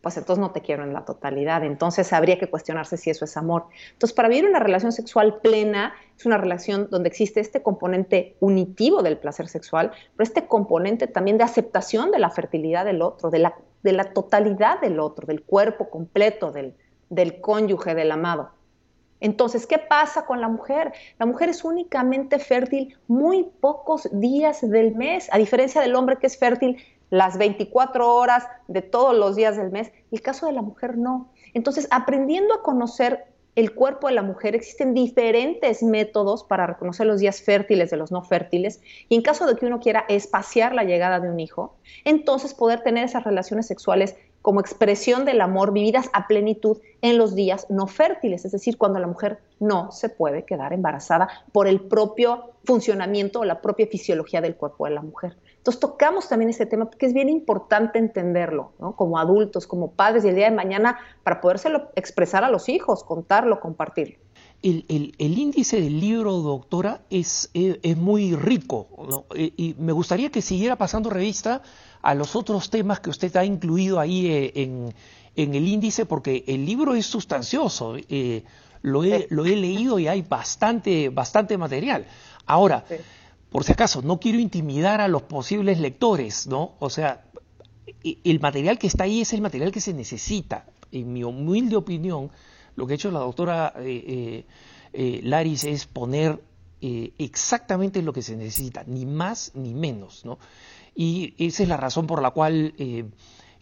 [0.00, 1.64] Pues entonces no te quiero en la totalidad.
[1.64, 3.64] Entonces habría que cuestionarse si eso es amor.
[3.92, 9.02] Entonces, para vivir una relación sexual plena, es una relación donde existe este componente unitivo
[9.02, 13.40] del placer sexual, pero este componente también de aceptación de la fertilidad del otro, de
[13.40, 16.76] la, de la totalidad del otro, del cuerpo completo, del,
[17.10, 18.52] del cónyuge, del amado.
[19.20, 20.92] Entonces, ¿qué pasa con la mujer?
[21.18, 26.26] La mujer es únicamente fértil muy pocos días del mes, a diferencia del hombre que
[26.26, 26.76] es fértil
[27.10, 29.90] las 24 horas de todos los días del mes.
[30.10, 31.32] El caso de la mujer no.
[31.54, 33.26] Entonces, aprendiendo a conocer
[33.58, 38.12] el cuerpo de la mujer, existen diferentes métodos para reconocer los días fértiles de los
[38.12, 41.74] no fértiles y en caso de que uno quiera espaciar la llegada de un hijo,
[42.04, 47.34] entonces poder tener esas relaciones sexuales como expresión del amor vividas a plenitud en los
[47.34, 51.80] días no fértiles, es decir, cuando la mujer no se puede quedar embarazada por el
[51.80, 55.36] propio funcionamiento o la propia fisiología del cuerpo de la mujer.
[55.56, 58.96] Entonces tocamos también este tema porque es bien importante entenderlo, ¿no?
[58.96, 63.04] como adultos, como padres y el día de mañana para podérselo expresar a los hijos,
[63.04, 64.18] contarlo, compartirlo.
[64.60, 68.88] El, índice del libro, doctora, es, es, muy rico
[69.34, 71.62] y me gustaría que siguiera pasando revista
[72.02, 74.94] a los otros temas que usted ha incluido ahí eh, en,
[75.54, 78.42] el índice, porque el libro es sustancioso, eh,
[78.82, 82.06] lo, he, lo, he, leído y hay bastante, bastante material.
[82.44, 82.84] Ahora,
[83.50, 86.72] por si acaso, no quiero intimidar a los posibles lectores, ¿no?
[86.80, 87.24] O sea,
[88.02, 90.64] e, el material que está ahí es el material que se necesita.
[90.90, 92.30] En mi humilde opinión,
[92.78, 94.44] lo que ha hecho la doctora eh,
[95.22, 96.40] Laris es poner
[96.80, 100.38] exactamente lo que se necesita, ni más ni menos, ¿no?
[100.98, 103.04] y esa es la razón por la cual eh,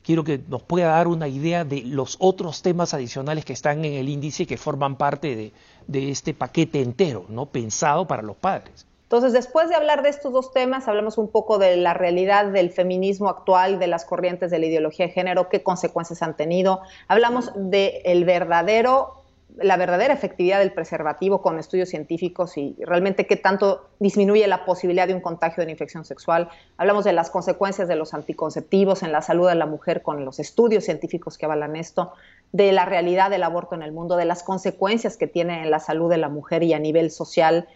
[0.02, 3.92] quiero que nos pueda dar una idea de los otros temas adicionales que están en
[3.92, 5.52] el índice que forman parte de,
[5.86, 7.44] de este paquete entero, ¿no?
[7.44, 8.86] pensado para los padres.
[9.06, 12.70] Entonces, después de hablar de estos dos temas, hablamos un poco de la realidad del
[12.70, 16.80] feminismo actual, de las corrientes de la ideología de género, qué consecuencias han tenido.
[17.06, 19.22] Hablamos del verdadero
[19.58, 25.06] la verdadera efectividad del preservativo con estudios científicos y realmente qué tanto disminuye la posibilidad
[25.06, 26.50] de un contagio de una infección sexual.
[26.76, 30.40] Hablamos de las consecuencias de los anticonceptivos en la salud de la mujer con los
[30.40, 32.12] estudios científicos que avalan esto,
[32.52, 35.80] de la realidad del aborto en el mundo, de las consecuencias que tiene en la
[35.80, 37.66] salud de la mujer y a nivel social,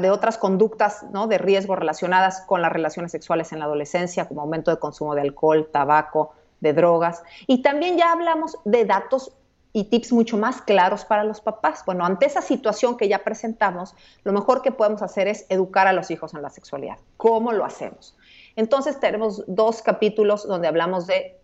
[0.00, 1.26] de otras conductas ¿no?
[1.26, 5.22] de riesgo relacionadas con las relaciones sexuales en la adolescencia, como aumento de consumo de
[5.22, 7.22] alcohol, tabaco, de drogas.
[7.46, 9.32] Y también ya hablamos de datos
[9.72, 11.84] y tips mucho más claros para los papás.
[11.86, 13.94] Bueno, ante esa situación que ya presentamos,
[14.24, 16.98] lo mejor que podemos hacer es educar a los hijos en la sexualidad.
[17.16, 18.16] ¿Cómo lo hacemos?
[18.56, 21.38] Entonces tenemos dos capítulos donde hablamos de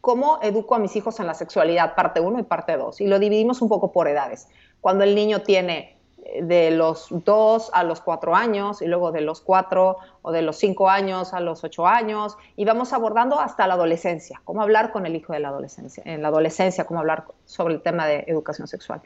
[0.00, 3.18] cómo educo a mis hijos en la sexualidad, parte 1 y parte 2, y lo
[3.18, 4.48] dividimos un poco por edades.
[4.80, 5.96] Cuando el niño tiene
[6.42, 10.56] de los dos a los cuatro años y luego de los cuatro o de los
[10.56, 15.04] cinco años a los ocho años y vamos abordando hasta la adolescencia, cómo hablar con
[15.04, 18.68] el hijo de la adolescencia, en la adolescencia, cómo hablar sobre el tema de educación
[18.68, 19.02] sexual.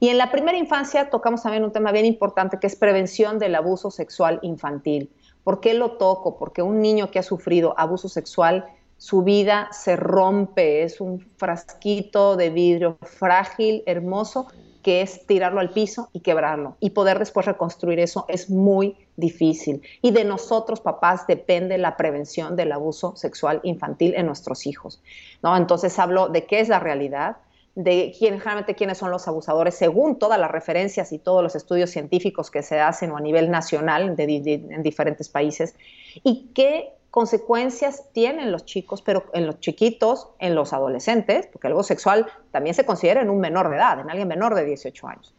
[0.00, 3.54] Y en la primera infancia tocamos también un tema bien importante que es prevención del
[3.54, 5.10] abuso sexual infantil.
[5.44, 6.38] ¿Por qué lo toco?
[6.38, 12.36] Porque un niño que ha sufrido abuso sexual, su vida se rompe, es un frasquito
[12.36, 14.48] de vidrio frágil, hermoso,
[14.84, 16.76] que es tirarlo al piso y quebrarlo.
[16.78, 19.82] Y poder después reconstruir eso es muy difícil.
[20.02, 25.02] Y de nosotros, papás, depende la prevención del abuso sexual infantil en nuestros hijos.
[25.42, 25.56] ¿no?
[25.56, 27.38] Entonces hablo de qué es la realidad,
[27.74, 31.88] de quién, generalmente quiénes son los abusadores, según todas las referencias y todos los estudios
[31.88, 35.74] científicos que se hacen o a nivel nacional de, en diferentes países,
[36.22, 41.84] y qué consecuencias tienen los chicos, pero en los chiquitos, en los adolescentes, porque algo
[41.84, 45.32] sexual también se considera en un menor de edad, en alguien menor de 18 años.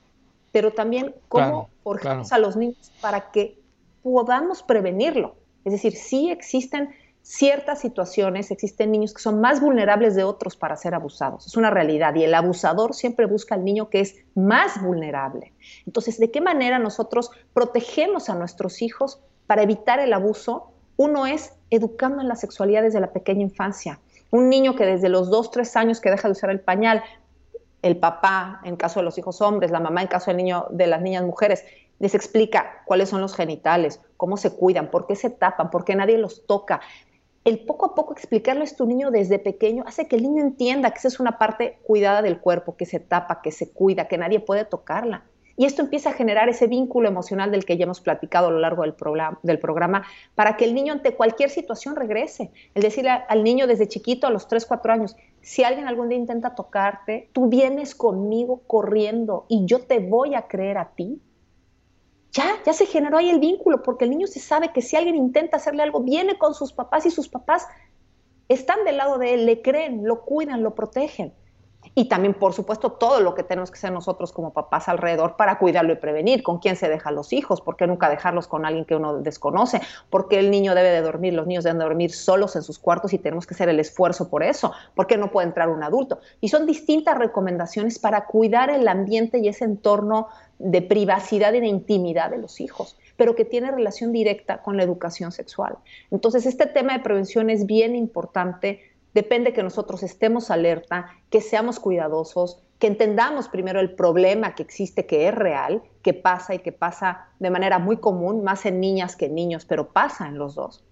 [0.54, 3.60] Pero también cómo forjamos a los niños para que
[4.04, 5.36] podamos prevenirlo.
[5.66, 10.78] Es decir, sí existen ciertas situaciones, existen niños que son más vulnerables de otros para
[10.78, 11.46] ser abusados.
[11.46, 15.52] Es una realidad y el abusador siempre busca al niño que es más vulnerable.
[15.86, 20.72] Entonces, ¿de qué manera nosotros protegemos a nuestros hijos para evitar el abuso?
[20.98, 24.00] Uno es educando en la sexualidad desde la pequeña infancia.
[24.32, 27.04] Un niño que desde los 2, 3 años que deja de usar el pañal,
[27.82, 30.88] el papá en caso de los hijos hombres, la mamá en caso del niño de
[30.88, 31.64] las niñas mujeres,
[32.00, 35.96] les explica cuáles son los genitales, cómo se cuidan, por qué se tapan, por qué
[35.96, 36.82] nadie los toca,
[37.46, 40.90] el poco a poco explicarle a tu niño desde pequeño hace que el niño entienda
[40.90, 44.18] que esa es una parte cuidada del cuerpo, que se tapa, que se cuida, que
[44.18, 45.24] nadie puede tocarla.
[45.58, 48.60] Y esto empieza a generar ese vínculo emocional del que ya hemos platicado a lo
[48.60, 52.52] largo del programa, para que el niño ante cualquier situación regrese.
[52.74, 56.18] El decirle al niño desde chiquito, a los 3, 4 años, si alguien algún día
[56.18, 61.22] intenta tocarte, tú vienes conmigo corriendo y yo te voy a creer a ti
[62.36, 65.16] ya, ya se generó ahí el vínculo, porque el niño se sabe que si alguien
[65.16, 67.66] intenta hacerle algo, viene con sus papás y sus papás
[68.50, 71.34] están del lado de él, le creen, lo cuidan, lo protegen.
[71.94, 75.60] Y también, por supuesto, todo lo que tenemos que hacer nosotros como papás alrededor para
[75.60, 76.44] cuidarlo y prevenir.
[76.44, 77.62] ¿Con quién se deja los hijos?
[77.62, 79.82] ¿Por qué nunca dejarlos con alguien que uno desconoce?
[80.10, 81.34] ¿Por qué el niño debe de dormir?
[81.34, 84.30] Los niños deben de dormir solos en sus cuartos y tenemos que hacer el esfuerzo
[84.30, 84.74] por eso.
[84.96, 86.20] ¿Por qué no puede entrar un adulto?
[86.42, 90.28] Y son distintas recomendaciones para cuidar el ambiente y ese entorno
[90.60, 94.84] de privacidad y de intimidad de los hijos, pero que tiene relación directa con la
[94.84, 95.78] educación sexual.
[96.12, 98.82] Entonces, este tema de prevención es bien importante,
[99.16, 105.06] depende que nosotros estemos alerta, que seamos cuidadosos, que entendamos primero el problema que existe,
[105.08, 109.16] que es real, que pasa y que pasa de manera muy común, más en niñas
[109.16, 110.84] que en niños, pero pasa en los dos,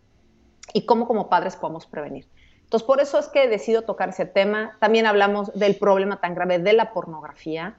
[0.74, 2.26] y cómo como padres podemos prevenir.
[2.64, 4.78] Entonces, por eso es que decido tocar ese tema.
[4.80, 7.78] También hablamos del problema tan grave de la pornografía,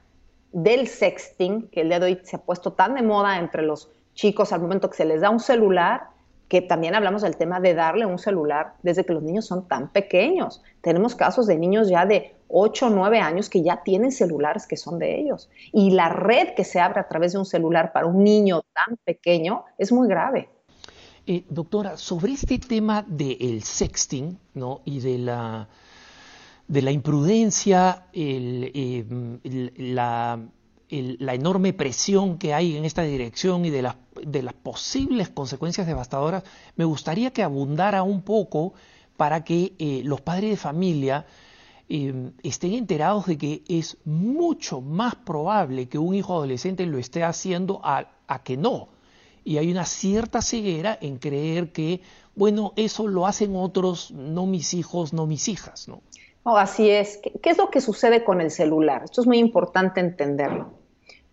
[0.53, 3.91] del sexting, que el día de hoy se ha puesto tan de moda entre los
[4.13, 6.11] chicos al momento que se les da un celular,
[6.55, 9.91] que también hablamos del tema de darle un celular desde que los niños son tan
[9.91, 10.63] pequeños.
[10.83, 14.77] Tenemos casos de niños ya de 8 o 9 años que ya tienen celulares que
[14.77, 15.51] son de ellos.
[15.73, 18.97] Y la red que se abre a través de un celular para un niño tan
[18.99, 20.49] pequeño es muy grave.
[21.27, 24.81] Eh, doctora, sobre este tema del sexting ¿no?
[24.85, 25.69] y de la
[26.69, 29.05] de la imprudencia, eh,
[29.77, 30.39] la,
[30.89, 36.45] enorme presión que hay en esta dirección y de las, de las posibles consecuencias devastadoras,
[36.77, 38.75] me gustaría que abundara un poco
[39.17, 41.27] para que eh, los padres de familia
[41.89, 47.25] eh, estén enterados de que es mucho más probable que un hijo adolescente lo esté
[47.25, 48.89] haciendo a, a que no.
[49.45, 52.01] Y hay una cierta ceguera en creer que,
[52.35, 56.03] bueno, eso lo hacen otros, no mis hijos, no mis hijas, ¿no?
[56.47, 57.21] Oh, así es.
[57.43, 59.03] ¿Qué, es lo que sucede con el celular?
[59.05, 60.73] Esto es muy importante entenderlo.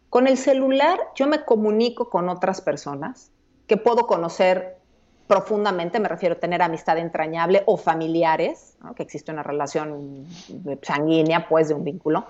[0.10, 3.30] Con el celular yo me comunico con otras personas
[3.68, 4.78] que puedo conocer
[5.28, 10.28] profundamente, me refiero a tener amistad entrañable o familiares, que existe una relación
[10.82, 12.26] sanguínea, pues, de un vínculo,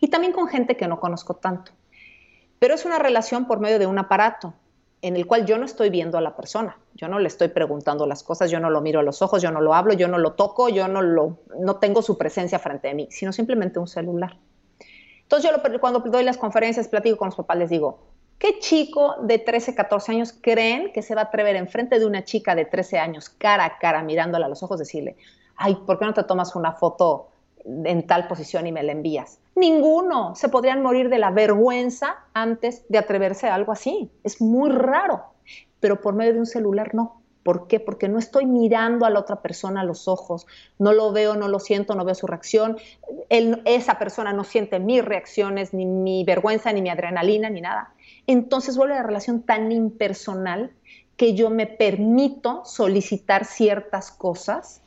[0.00, 1.72] y también con gente que no conozco tanto.
[2.58, 4.52] Pero es una relación por medio de un aparato
[5.02, 8.06] en el cual yo no estoy viendo a la persona, yo no le estoy preguntando
[8.06, 10.16] las cosas, yo no lo miro a los ojos, yo no lo hablo, yo no
[10.16, 13.88] lo toco, yo no, lo, no tengo su presencia frente a mí, sino simplemente un
[13.88, 14.38] celular.
[15.22, 17.98] Entonces yo cuando doy las conferencias, platico con los papás, les digo,
[18.38, 22.22] ¿qué chico de 13, 14 años creen que se va a atrever enfrente de una
[22.22, 25.16] chica de 13 años, cara a cara, mirándola a los ojos, decirle,
[25.56, 27.31] ay, ¿por qué no te tomas una foto
[27.64, 29.38] en tal posición y me la envías.
[29.54, 30.34] Ninguno.
[30.34, 34.10] Se podrían morir de la vergüenza antes de atreverse a algo así.
[34.24, 35.24] Es muy raro.
[35.80, 37.22] Pero por medio de un celular no.
[37.42, 37.80] ¿Por qué?
[37.80, 40.46] Porque no estoy mirando a la otra persona a los ojos,
[40.78, 42.78] no lo veo, no lo siento, no veo su reacción.
[43.28, 47.94] esa persona no siente mis reacciones, ni mi vergüenza, ni mi adrenalina, ni nada.
[48.28, 50.72] Entonces vuelve la relación tan impersonal
[51.16, 54.81] que yo me permito solicitar ciertas cosas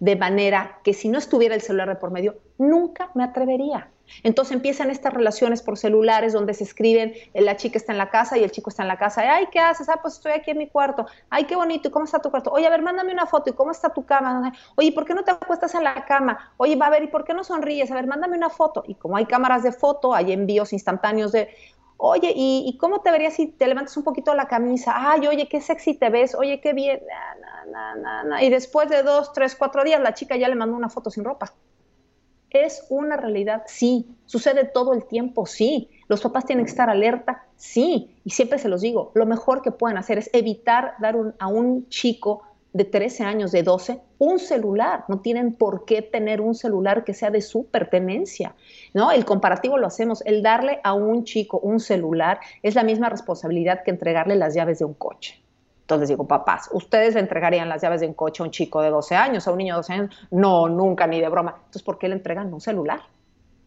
[0.00, 3.90] de manera que si no estuviera el celular de por medio, nunca me atrevería.
[4.22, 8.10] Entonces empiezan estas relaciones por celulares donde se escriben, eh, la chica está en la
[8.10, 9.88] casa y el chico está en la casa, ay, ¿qué haces?
[9.88, 12.50] Ah, pues estoy aquí en mi cuarto, ay, qué bonito, ¿y cómo está tu cuarto?
[12.50, 14.52] Oye, a ver, mándame una foto, ¿y cómo está tu cama?
[14.76, 16.52] Oye, ¿por qué no te acuestas en la cama?
[16.56, 17.90] Oye, va a ver, ¿y por qué no sonríes?
[17.90, 18.84] A ver, mándame una foto.
[18.86, 21.48] Y como hay cámaras de foto, hay envíos instantáneos de,
[21.98, 24.92] Oye, ¿y, cómo te verías si te levantas un poquito la camisa?
[24.94, 27.00] Ay, oye, qué sexy te ves, oye, qué bien.
[28.40, 31.24] y después de dos, tres, cuatro días, la chica ya le mandó una foto sin
[31.24, 31.54] ropa.
[32.50, 33.62] ¿Es una realidad?
[33.66, 34.06] Sí.
[34.26, 35.46] ¿Sucede todo el tiempo?
[35.46, 35.90] Sí.
[36.08, 37.46] ¿Los papás tienen que estar alerta?
[37.56, 38.20] Sí.
[38.24, 41.88] Y siempre se los digo, lo mejor que pueden hacer es evitar dar a un
[41.88, 42.42] chico
[42.76, 45.04] de 13 años, de 12, un celular.
[45.08, 48.54] No tienen por qué tener un celular que sea de su pertenencia.
[48.92, 49.10] ¿no?
[49.10, 50.22] El comparativo lo hacemos.
[50.26, 54.78] El darle a un chico un celular es la misma responsabilidad que entregarle las llaves
[54.78, 55.42] de un coche.
[55.80, 58.90] Entonces digo, papás, ¿ustedes le entregarían las llaves de un coche a un chico de
[58.90, 60.26] 12 años, a un niño de 12 años?
[60.30, 61.54] No, nunca, ni de broma.
[61.56, 63.02] Entonces, ¿por qué le entregan un celular?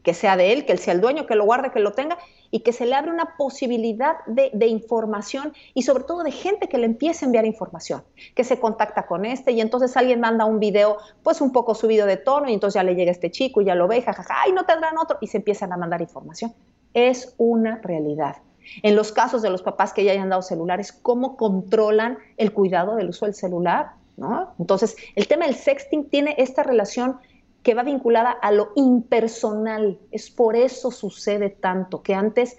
[0.03, 2.18] Que sea de él, que él sea el dueño, que lo guarde, que lo tenga
[2.52, 6.68] y que se le abre una posibilidad de, de, información y sobre todo de gente
[6.68, 8.04] que le empiece a enviar información,
[8.36, 12.06] que se contacta con este y entonces alguien manda un video pues un poco subido
[12.06, 14.52] de tono y entonces ya le llega este chico y ya lo ve, jajaja, y
[14.52, 16.54] no tendrán otro y se empiezan a mandar información.
[16.93, 18.38] Es una realidad.
[18.84, 22.95] En los casos de los papás que ya hayan dado celulares, ¿cómo controlan el cuidado
[22.95, 23.91] del uso del celular?
[24.18, 24.54] ¿no?
[24.60, 27.18] Entonces, el tema del sexting tiene esta relación
[27.64, 29.99] que va vinculada a lo impersonal.
[30.12, 32.57] Es por eso sucede tanto, que antes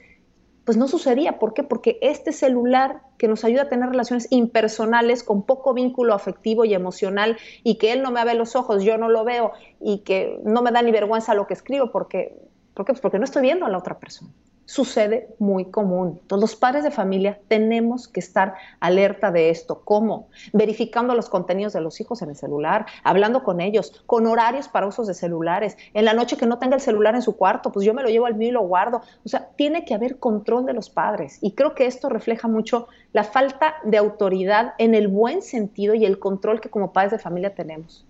[0.64, 1.38] pues no sucedía.
[1.38, 1.62] ¿Por qué?
[1.64, 6.74] Porque este celular que nos ayuda a tener relaciones impersonales con poco vínculo afectivo y
[6.74, 10.40] emocional y que él no me ve los ojos, yo no lo veo y que
[10.44, 12.38] no me da ni vergüenza lo que escribo porque,
[12.74, 12.92] ¿por qué?
[12.92, 14.30] Pues porque no estoy viendo a la otra persona
[14.70, 16.20] sucede muy común.
[16.28, 19.82] Todos los padres de familia tenemos que estar alerta de esto.
[19.84, 20.28] ¿Cómo?
[20.52, 24.86] Verificando los contenidos de los hijos en el celular, hablando con ellos, con horarios para
[24.86, 25.76] usos de celulares.
[25.92, 28.10] En la noche que no tenga el celular en su cuarto, pues yo me lo
[28.10, 29.02] llevo al mío y lo guardo.
[29.24, 31.38] O sea, tiene que haber control de los padres.
[31.40, 36.04] Y creo que esto refleja mucho la falta de autoridad en el buen sentido y
[36.04, 38.06] el control que como padres de familia tenemos.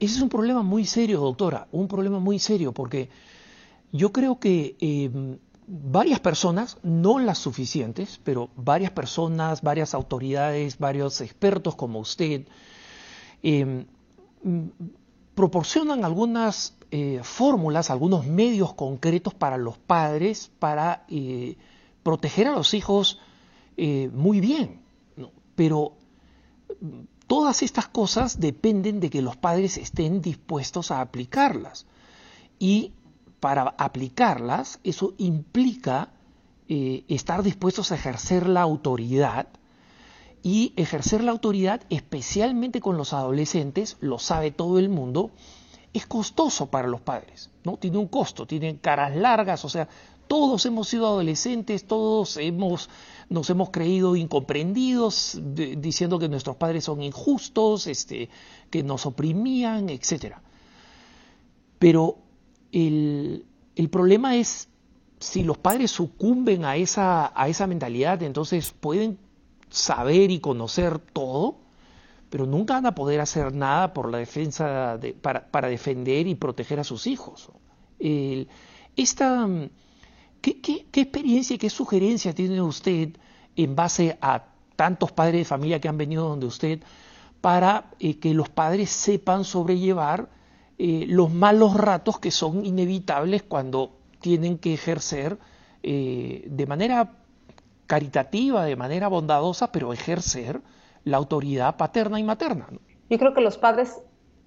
[0.00, 3.10] Ese es un problema muy serio, doctora, un problema muy serio, porque
[3.92, 4.74] yo creo que...
[4.80, 5.38] Eh,
[5.70, 12.48] varias personas, no las suficientes, pero varias personas, varias autoridades, varios expertos como usted,
[13.42, 13.86] em,
[15.36, 21.56] proporcionan algunas eh, fórmulas, algunos medios concretos para los padres para eh,
[22.02, 23.20] proteger a los hijos
[23.76, 24.80] eh, muy bien.
[25.54, 25.92] Pero
[27.28, 31.86] todas estas cosas dependen de que los padres estén dispuestos a aplicarlas.
[32.58, 32.92] Y
[33.40, 36.10] para aplicarlas, eso implica
[36.68, 39.48] eh, estar dispuestos a ejercer la autoridad
[40.42, 45.30] y ejercer la autoridad, especialmente con los adolescentes, lo sabe todo el mundo,
[45.92, 47.76] es costoso para los padres, ¿no?
[47.76, 49.88] Tiene un costo, tienen caras largas, o sea,
[50.28, 52.88] todos hemos sido adolescentes, todos hemos,
[53.28, 58.30] nos hemos creído incomprendidos, diciendo que nuestros padres son injustos, este,
[58.70, 60.36] que nos oprimían, etc.
[61.80, 62.18] Pero
[62.72, 63.44] el,
[63.90, 64.68] problema es
[65.18, 69.18] si los padres sucumben a esa, a esa mentalidad, entonces pueden
[69.68, 71.58] saber y conocer todo,
[72.30, 76.80] pero nunca van a poder hacer nada por la defensa de, para, defender y proteger
[76.80, 77.50] a sus hijos.
[78.96, 79.48] esta,
[80.40, 83.10] ¿qué, qué, experiencia y qué sugerencia tiene usted
[83.56, 84.46] en base a
[84.76, 86.80] tantos padres de familia que han venido donde usted
[87.40, 90.30] para eh, que los padres sepan sobrellevar
[90.82, 95.36] eh, los malos ratos que son inevitables cuando tienen que ejercer
[95.82, 97.12] eh, de manera
[97.86, 100.62] caritativa, de manera bondadosa, pero ejercer
[101.04, 102.66] la autoridad paterna y materna.
[103.10, 103.98] Yo creo que los padres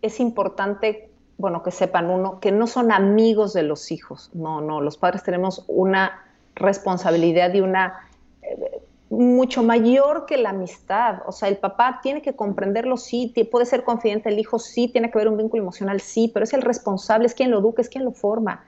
[0.01, 4.31] es importante, bueno, que sepan uno, que no son amigos de los hijos.
[4.33, 6.19] No, no, los padres tenemos una
[6.55, 8.09] responsabilidad y una
[8.41, 8.81] eh,
[9.13, 11.21] mucho mayor que la amistad.
[11.27, 15.11] O sea, el papá tiene que comprenderlo, sí, puede ser confidente el hijo, sí, tiene
[15.11, 17.89] que haber un vínculo emocional, sí, pero es el responsable, es quien lo educa, es
[17.89, 18.65] quien lo forma.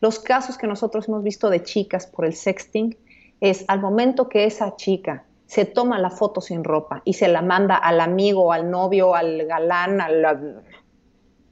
[0.00, 2.96] Los casos que nosotros hemos visto de chicas por el sexting
[3.40, 7.42] es al momento que esa chica se toma la foto sin ropa y se la
[7.42, 10.62] manda al amigo, al novio, al galán, al...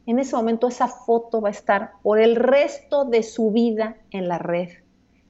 [0.06, 4.28] en ese momento esa foto va a estar por el resto de su vida en
[4.28, 4.85] la red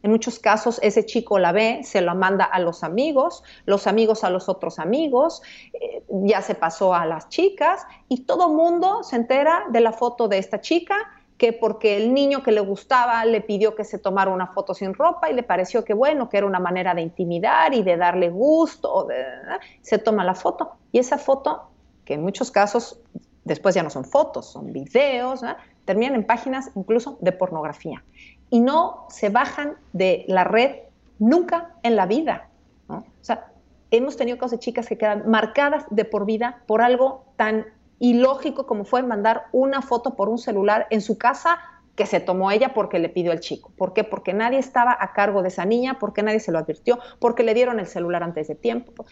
[0.06, 4.22] en muchos casos ese chico la ve, se lo manda a los amigos, los amigos
[4.22, 5.42] a los otros amigos,
[5.72, 10.28] eh, ya se pasó a las chicas y todo mundo se entera de la foto
[10.28, 10.94] de esta chica
[11.38, 14.94] que porque el niño que le gustaba le pidió que se tomara una foto sin
[14.94, 18.30] ropa y le pareció que bueno, que era una manera de intimidar y de darle
[18.30, 19.08] gusto,
[19.82, 20.76] se toma la foto.
[20.92, 21.68] Y esa foto,
[22.04, 23.00] que en muchos casos
[23.44, 25.40] después ya no son fotos, son videos,
[25.84, 28.02] terminan en páginas incluso de pornografía
[28.50, 30.76] y no se bajan de la red
[31.18, 32.48] nunca en la vida.
[32.88, 33.52] O sea,
[33.90, 37.66] hemos tenido casos de chicas que quedan marcadas de por vida por algo tan
[37.98, 41.58] ilógico como fue mandar una foto por un celular en su casa
[41.96, 43.72] que se tomó ella porque le pidió al chico.
[43.76, 44.04] ¿Por qué?
[44.04, 47.54] Porque nadie estaba a cargo de esa niña, porque nadie se lo advirtió, porque le
[47.54, 49.06] dieron el celular antes de tiempo.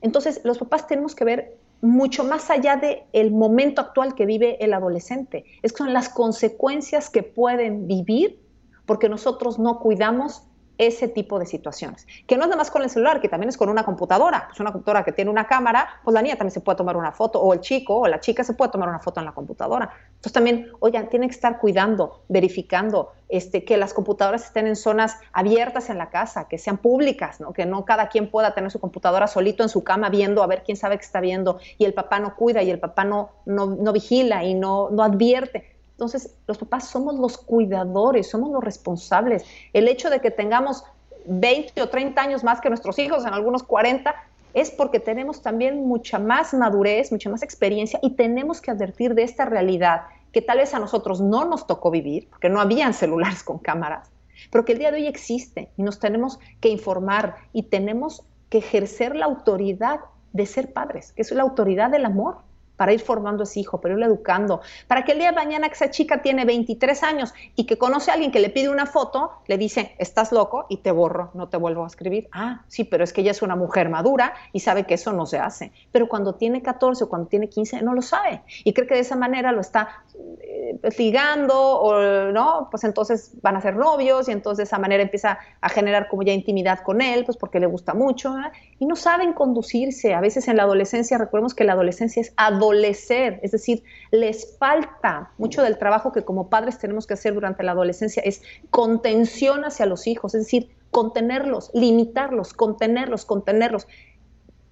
[0.00, 4.56] Entonces, los papás tenemos que ver mucho más allá del el momento actual que vive
[4.64, 5.44] el adolescente.
[5.62, 8.40] Es que son las consecuencias que pueden vivir
[8.88, 10.42] porque nosotros no cuidamos
[10.78, 12.06] ese tipo de situaciones.
[12.26, 14.46] Que no es nada más con el celular, que también es con una computadora.
[14.48, 17.12] Pues una computadora que tiene una cámara, pues la niña también se puede tomar una
[17.12, 19.90] foto, o el chico o la chica se puede tomar una foto en la computadora.
[20.08, 25.18] Entonces también, oigan, tienen que estar cuidando, verificando este, que las computadoras estén en zonas
[25.32, 27.52] abiertas en la casa, que sean públicas, ¿no?
[27.52, 30.62] que no cada quien pueda tener su computadora solito en su cama viendo a ver
[30.64, 33.66] quién sabe que está viendo y el papá no cuida y el papá no, no,
[33.66, 39.44] no vigila y no, no advierte entonces, los papás somos los cuidadores, somos los responsables.
[39.72, 40.84] El hecho de que tengamos
[41.26, 44.14] 20 o 30 años más que nuestros hijos, en algunos 40,
[44.54, 49.24] es porque tenemos también mucha más madurez, mucha más experiencia y tenemos que advertir de
[49.24, 53.42] esta realidad que tal vez a nosotros no nos tocó vivir, porque no habían celulares
[53.42, 54.08] con cámaras,
[54.52, 58.58] pero que el día de hoy existe y nos tenemos que informar y tenemos que
[58.58, 59.98] ejercer la autoridad
[60.32, 62.36] de ser padres, que es la autoridad del amor
[62.78, 65.68] para ir formando a ese hijo, para irlo educando, para que el día de mañana
[65.68, 68.86] que esa chica tiene 23 años y que conoce a alguien que le pide una
[68.86, 72.28] foto, le dice, estás loco y te borro, no te vuelvo a escribir.
[72.32, 75.26] Ah, sí, pero es que ella es una mujer madura y sabe que eso no
[75.26, 75.72] se hace.
[75.92, 79.00] Pero cuando tiene 14 o cuando tiene 15, no lo sabe y cree que de
[79.00, 80.04] esa manera lo está
[80.40, 85.02] eh, ligando o no, pues entonces van a ser novios y entonces de esa manera
[85.02, 88.34] empieza a generar como ya intimidad con él, pues porque le gusta mucho
[88.78, 90.14] y no saben conducirse.
[90.14, 95.32] A veces en la adolescencia, recordemos que la adolescencia es adolecer, es decir, les falta
[95.38, 99.86] mucho del trabajo que como padres tenemos que hacer durante la adolescencia, es contención hacia
[99.86, 103.86] los hijos, es decir, contenerlos, limitarlos, contenerlos, contenerlos.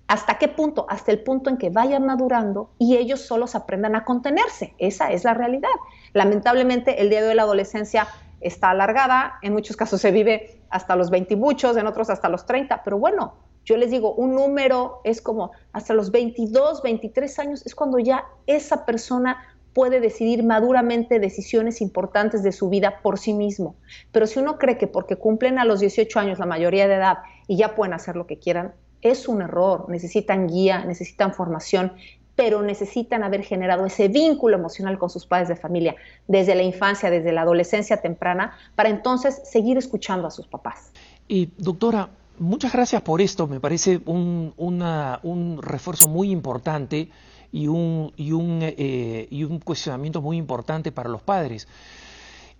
[0.08, 0.86] ¿Hasta qué punto?
[0.88, 4.74] Hasta el punto en que vayan madurando y ellos solos aprendan a contenerse.
[4.78, 5.68] Esa es la realidad.
[6.12, 8.06] Lamentablemente, el día de hoy la adolescencia
[8.40, 12.28] está alargada, en muchos casos se vive hasta los 20 y muchos, en otros hasta
[12.28, 13.34] los 30, pero bueno,
[13.64, 18.24] yo les digo, un número es como hasta los 22, 23 años, es cuando ya
[18.46, 19.38] esa persona
[19.72, 23.74] puede decidir maduramente decisiones importantes de su vida por sí mismo.
[24.12, 27.18] Pero si uno cree que porque cumplen a los 18 años la mayoría de edad
[27.46, 28.74] y ya pueden hacer lo que quieran,
[29.10, 31.92] es un error, necesitan guía, necesitan formación,
[32.34, 35.96] pero necesitan haber generado ese vínculo emocional con sus padres de familia
[36.28, 40.92] desde la infancia, desde la adolescencia temprana, para entonces seguir escuchando a sus papás.
[41.26, 47.08] Y doctora, muchas gracias por esto, me parece un, un refuerzo muy importante
[47.52, 51.66] y un, y, un, eh, y un cuestionamiento muy importante para los padres.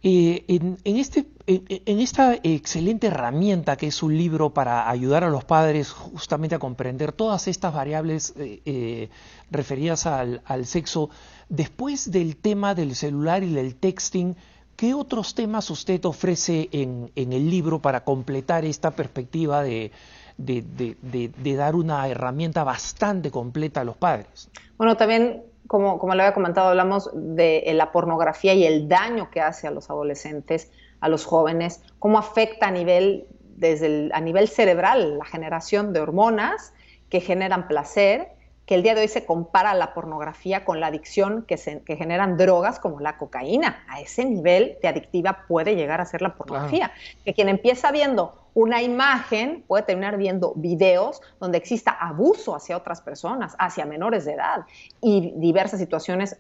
[0.03, 5.44] Eh, en, este, en, esta excelente herramienta que es un libro para ayudar a los
[5.44, 9.09] padres justamente a comprender todas estas variables eh, eh,
[9.51, 11.11] referidas al, sexo,
[11.49, 14.36] después del tema del celular y del texting,
[14.76, 19.90] ¿qué otros temas usted ofrece en, el libro para completar esta perspectiva de,
[20.36, 24.51] de, dar una herramienta bastante completa a los padres?
[24.76, 29.31] Bueno, también como, como le había comentado, hablamos de eh, la pornografía y el daño
[29.31, 34.49] que hace a los adolescentes, a los jóvenes, cómo afecta a nivel, desde a nivel
[34.49, 36.73] cerebral la generación de hormonas
[37.11, 38.29] que generan placer,
[38.67, 41.97] que el día de hoy se compara la pornografía con la adicción que, se, que
[41.97, 43.85] generan drogas como la cocaína.
[43.89, 46.91] A ese nivel de adictiva puede llegar a ser la pornografía.
[47.25, 53.02] Que quien empieza viendo una imagen puede terminar viendo videos donde exista abuso hacia otras
[53.02, 54.64] personas, hacia menores de edad
[55.02, 56.38] y diversas situaciones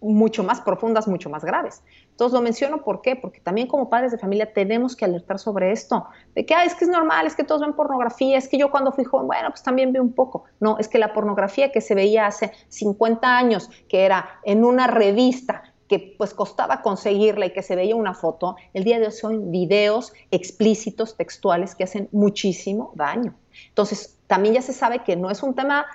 [0.00, 1.82] mucho más profundas, mucho más graves.
[2.10, 2.82] Entonces lo menciono.
[2.82, 6.86] Porque también como padres de familia tenemos que alertar sobre esto, de que es que
[6.86, 9.62] es normal, es que todos ven pornografía, es que yo cuando fui joven, bueno, pues
[9.62, 10.44] también vi un poco.
[10.60, 14.86] No, es que la pornografía que se veía hace 50 años, que era en una
[14.86, 19.12] revista, que pues costaba conseguirla y que se veía una foto, el día de hoy
[19.12, 23.34] son videos explícitos, textuales, que hacen muchísimo daño.
[23.68, 25.86] Entonces, también ya se sabe que no es un tema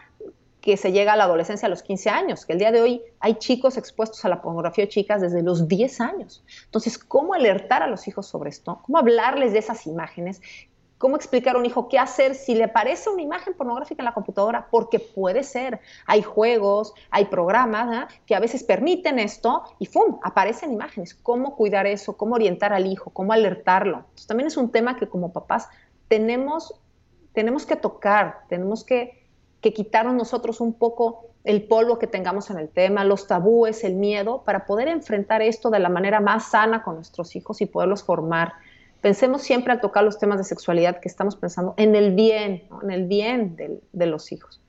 [0.63, 3.01] que se llega a la adolescencia a los 15 años, que el día de hoy
[3.19, 6.41] hay chicos expuestos a la pornografía de chicas desde los 10 años.
[6.63, 8.79] Entonces, ¿cómo alertar a los hijos sobre esto?
[8.83, 10.41] ¿Cómo hablarles de esas imágenes?
[11.03, 14.13] ¿Cómo explicar a un hijo qué hacer si le parece una imagen pornográfica en la
[14.13, 14.69] computadora?
[14.71, 15.81] Porque puede ser.
[16.05, 20.19] Hay juegos, hay programas que a veces permiten esto y ¡fum!
[20.23, 21.13] aparecen imágenes.
[21.13, 22.15] ¿Cómo cuidar eso?
[22.15, 23.09] ¿Cómo orientar al hijo?
[23.09, 23.97] ¿Cómo alertarlo?
[23.97, 25.67] Entonces, también es un tema que como papás
[26.07, 26.73] tenemos,
[27.33, 29.27] tenemos que tocar, tenemos que,
[29.59, 33.95] que quitarnos nosotros un poco el polvo que tengamos en el tema, los tabúes, el
[33.95, 38.03] miedo, para poder enfrentar esto de la manera más sana con nuestros hijos y poderlos
[38.03, 38.53] formar
[39.03, 42.89] pensemos siempre al tocar los temas de sexualidad que estamos pensando en el bien, en
[42.89, 44.61] el bien de los hijos.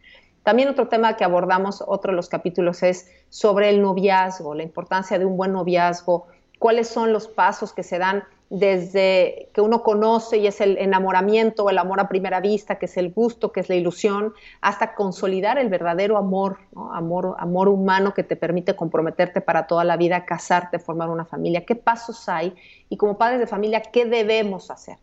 [0.43, 5.21] También otro tema que abordamos, otro de los capítulos, es sobre el noviazgo, la importancia
[5.21, 6.27] de un buen noviazgo,
[6.59, 11.71] cuáles son los pasos que se dan desde que uno conoce y es el enamoramiento,
[11.71, 15.59] el amor a primera vista, que es el gusto, que es la ilusión, hasta consolidar
[15.59, 16.59] el verdadero amor,
[16.93, 21.65] amor, amor humano que te permite comprometerte para toda la vida, casarte, formar una familia.
[21.65, 22.55] ¿Qué pasos hay?
[22.89, 24.99] Y como padres de familia, ¿qué debemos hacer?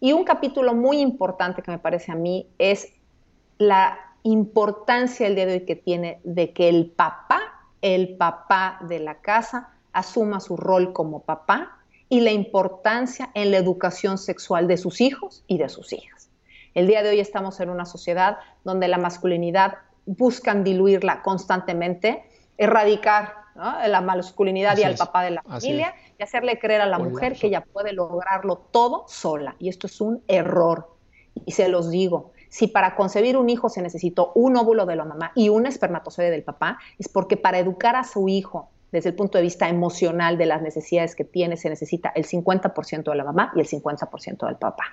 [0.00, 2.92] Y un capítulo muy importante que me parece a mí es
[3.58, 7.40] la importancia el día de hoy que tiene de que el papá,
[7.82, 11.77] el papá de la casa, asuma su rol como papá
[12.08, 16.30] y la importancia en la educación sexual de sus hijos y de sus hijas.
[16.74, 19.74] El día de hoy estamos en una sociedad donde la masculinidad
[20.06, 22.24] buscan diluirla constantemente,
[22.56, 27.36] erradicar la masculinidad y al papá de la familia y hacerle creer a la mujer
[27.36, 29.56] que ella puede lograrlo todo sola.
[29.58, 30.96] Y esto es un error.
[31.44, 35.04] Y se los digo, si para concebir un hijo se necesitó un óvulo de la
[35.04, 39.14] mamá y un espermatozoide del papá, es porque para educar a su hijo desde el
[39.14, 43.24] punto de vista emocional de las necesidades que tiene, se necesita el 50% de la
[43.24, 44.84] mamá y el 50% del papá.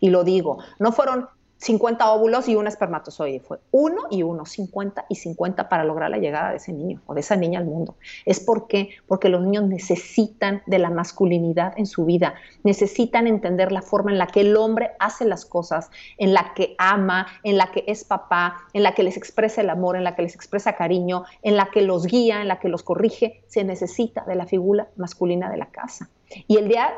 [0.00, 1.28] Y lo digo, no fueron
[1.60, 3.40] 50 óvulos y un espermatozoide.
[3.40, 7.12] Fue uno y uno, 50 y 50 para lograr la llegada de ese niño o
[7.12, 7.96] de esa niña al mundo.
[8.24, 8.90] ¿Es por qué?
[9.06, 12.34] Porque los niños necesitan de la masculinidad en su vida,
[12.64, 16.74] necesitan entender la forma en la que el hombre hace las cosas, en la que
[16.78, 20.16] ama, en la que es papá, en la que les expresa el amor, en la
[20.16, 23.42] que les expresa cariño, en la que los guía, en la que los corrige.
[23.48, 26.08] Se necesita de la figura masculina de la casa.
[26.46, 26.90] Y el día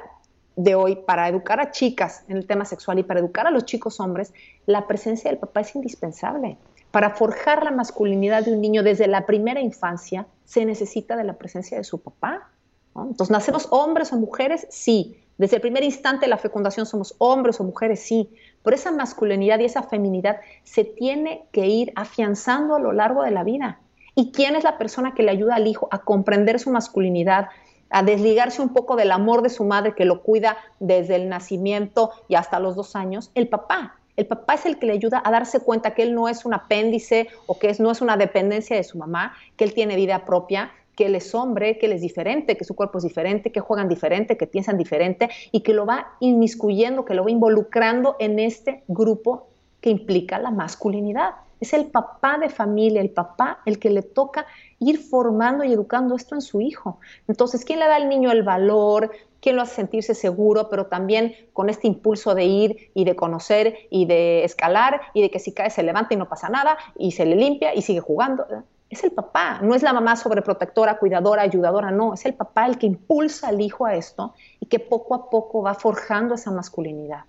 [0.56, 3.64] de hoy para educar a chicas en el tema sexual y para educar a los
[3.64, 4.32] chicos hombres,
[4.66, 6.58] la presencia del papá es indispensable.
[6.90, 11.34] Para forjar la masculinidad de un niño desde la primera infancia, se necesita de la
[11.34, 12.50] presencia de su papá.
[12.94, 14.66] Entonces, ¿nacemos hombres o mujeres?
[14.68, 15.16] Sí.
[15.38, 18.28] Desde el primer instante de la fecundación somos hombres o mujeres, sí.
[18.62, 23.30] Pero esa masculinidad y esa feminidad se tiene que ir afianzando a lo largo de
[23.30, 23.80] la vida.
[24.14, 27.48] ¿Y quién es la persona que le ayuda al hijo a comprender su masculinidad,
[27.92, 32.10] a desligarse un poco del amor de su madre que lo cuida desde el nacimiento
[32.28, 33.96] y hasta los dos años, el papá.
[34.16, 36.52] El papá es el que le ayuda a darse cuenta que él no es un
[36.52, 40.70] apéndice o que no es una dependencia de su mamá, que él tiene vida propia,
[40.96, 43.88] que él es hombre, que él es diferente, que su cuerpo es diferente, que juegan
[43.88, 48.82] diferente, que piensan diferente y que lo va inmiscuyendo, que lo va involucrando en este
[48.88, 49.48] grupo
[49.80, 51.30] que implica la masculinidad.
[51.62, 54.46] Es el papá de familia, el papá el que le toca
[54.80, 56.98] ir formando y educando esto en su hijo.
[57.28, 59.12] Entonces, ¿quién le da al niño el valor?
[59.40, 60.68] ¿Quién lo hace sentirse seguro?
[60.68, 65.30] Pero también con este impulso de ir y de conocer y de escalar y de
[65.30, 68.00] que si cae se levanta y no pasa nada y se le limpia y sigue
[68.00, 68.44] jugando.
[68.90, 72.76] Es el papá, no es la mamá sobreprotectora, cuidadora, ayudadora, no, es el papá el
[72.76, 77.20] que impulsa al hijo a esto y que poco a poco va forjando esa masculinidad.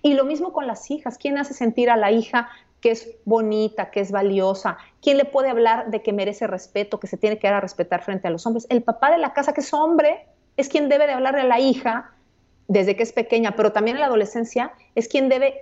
[0.00, 1.18] Y lo mismo con las hijas.
[1.18, 2.48] ¿Quién hace sentir a la hija
[2.82, 4.76] que es bonita, que es valiosa.
[5.00, 8.02] ¿Quién le puede hablar de que merece respeto, que se tiene que dar a respetar
[8.02, 8.66] frente a los hombres?
[8.68, 10.26] El papá de la casa, que es hombre,
[10.56, 12.10] es quien debe de hablarle a la hija
[12.66, 15.54] desde que es pequeña, pero también en la adolescencia es quien debe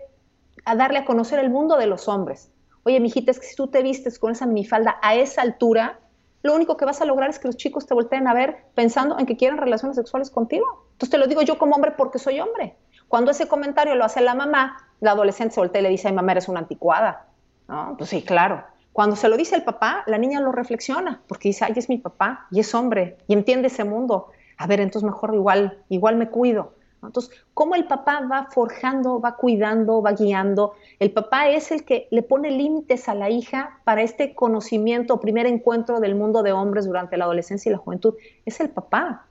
[0.64, 2.50] darle a conocer el mundo de los hombres.
[2.84, 6.00] Oye, mijita, es que si tú te vistes con esa minifalda a esa altura,
[6.42, 9.18] lo único que vas a lograr es que los chicos te volteen a ver pensando
[9.18, 10.86] en que quieren relaciones sexuales contigo.
[10.92, 12.76] Entonces te lo digo yo como hombre porque soy hombre.
[13.08, 16.14] Cuando ese comentario lo hace la mamá, la adolescente se voltea y le dice, ay
[16.14, 17.26] mamá, eres una anticuada.
[17.68, 17.94] ¿No?
[17.96, 18.64] Pues sí, claro.
[18.92, 21.98] Cuando se lo dice el papá, la niña lo reflexiona, porque dice, ay, es mi
[21.98, 24.30] papá, y es hombre, y entiende ese mundo.
[24.56, 26.74] A ver, entonces mejor igual, igual me cuido.
[27.02, 30.74] Entonces, ¿cómo el papá va forjando, va cuidando, va guiando?
[30.98, 35.46] El papá es el que le pone límites a la hija para este conocimiento, primer
[35.46, 38.14] encuentro del mundo de hombres durante la adolescencia y la juventud.
[38.44, 39.26] Es el papá.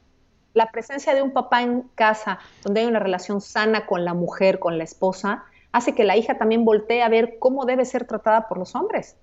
[0.53, 4.57] La presencia de un papá en casa, donde hay una relación sana con la mujer,
[4.57, 8.47] con la esposa, hace que la hija también voltee a ver cómo debe ser tratada
[8.47, 9.15] por los hombres.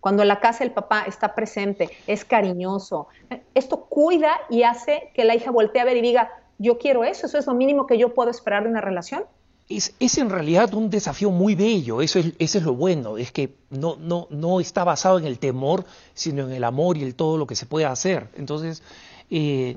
[0.00, 3.08] Cuando en la casa el papá está presente, es cariñoso,
[3.54, 7.26] esto cuida y hace que la hija voltee a ver y diga, yo quiero eso,
[7.26, 9.24] eso es lo mínimo que yo puedo esperar de una relación.
[9.68, 14.84] Es, en realidad un desafío muy bello, eso es, lo bueno, es que no, está
[14.84, 15.84] basado en el temor,
[16.14, 18.28] sino en el amor y el todo lo que se puede hacer.
[18.36, 18.84] Entonces,
[19.28, 19.76] eh,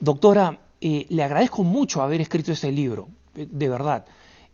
[0.00, 4.06] doctora, eh, le agradezco mucho haber escrito este libro, de verdad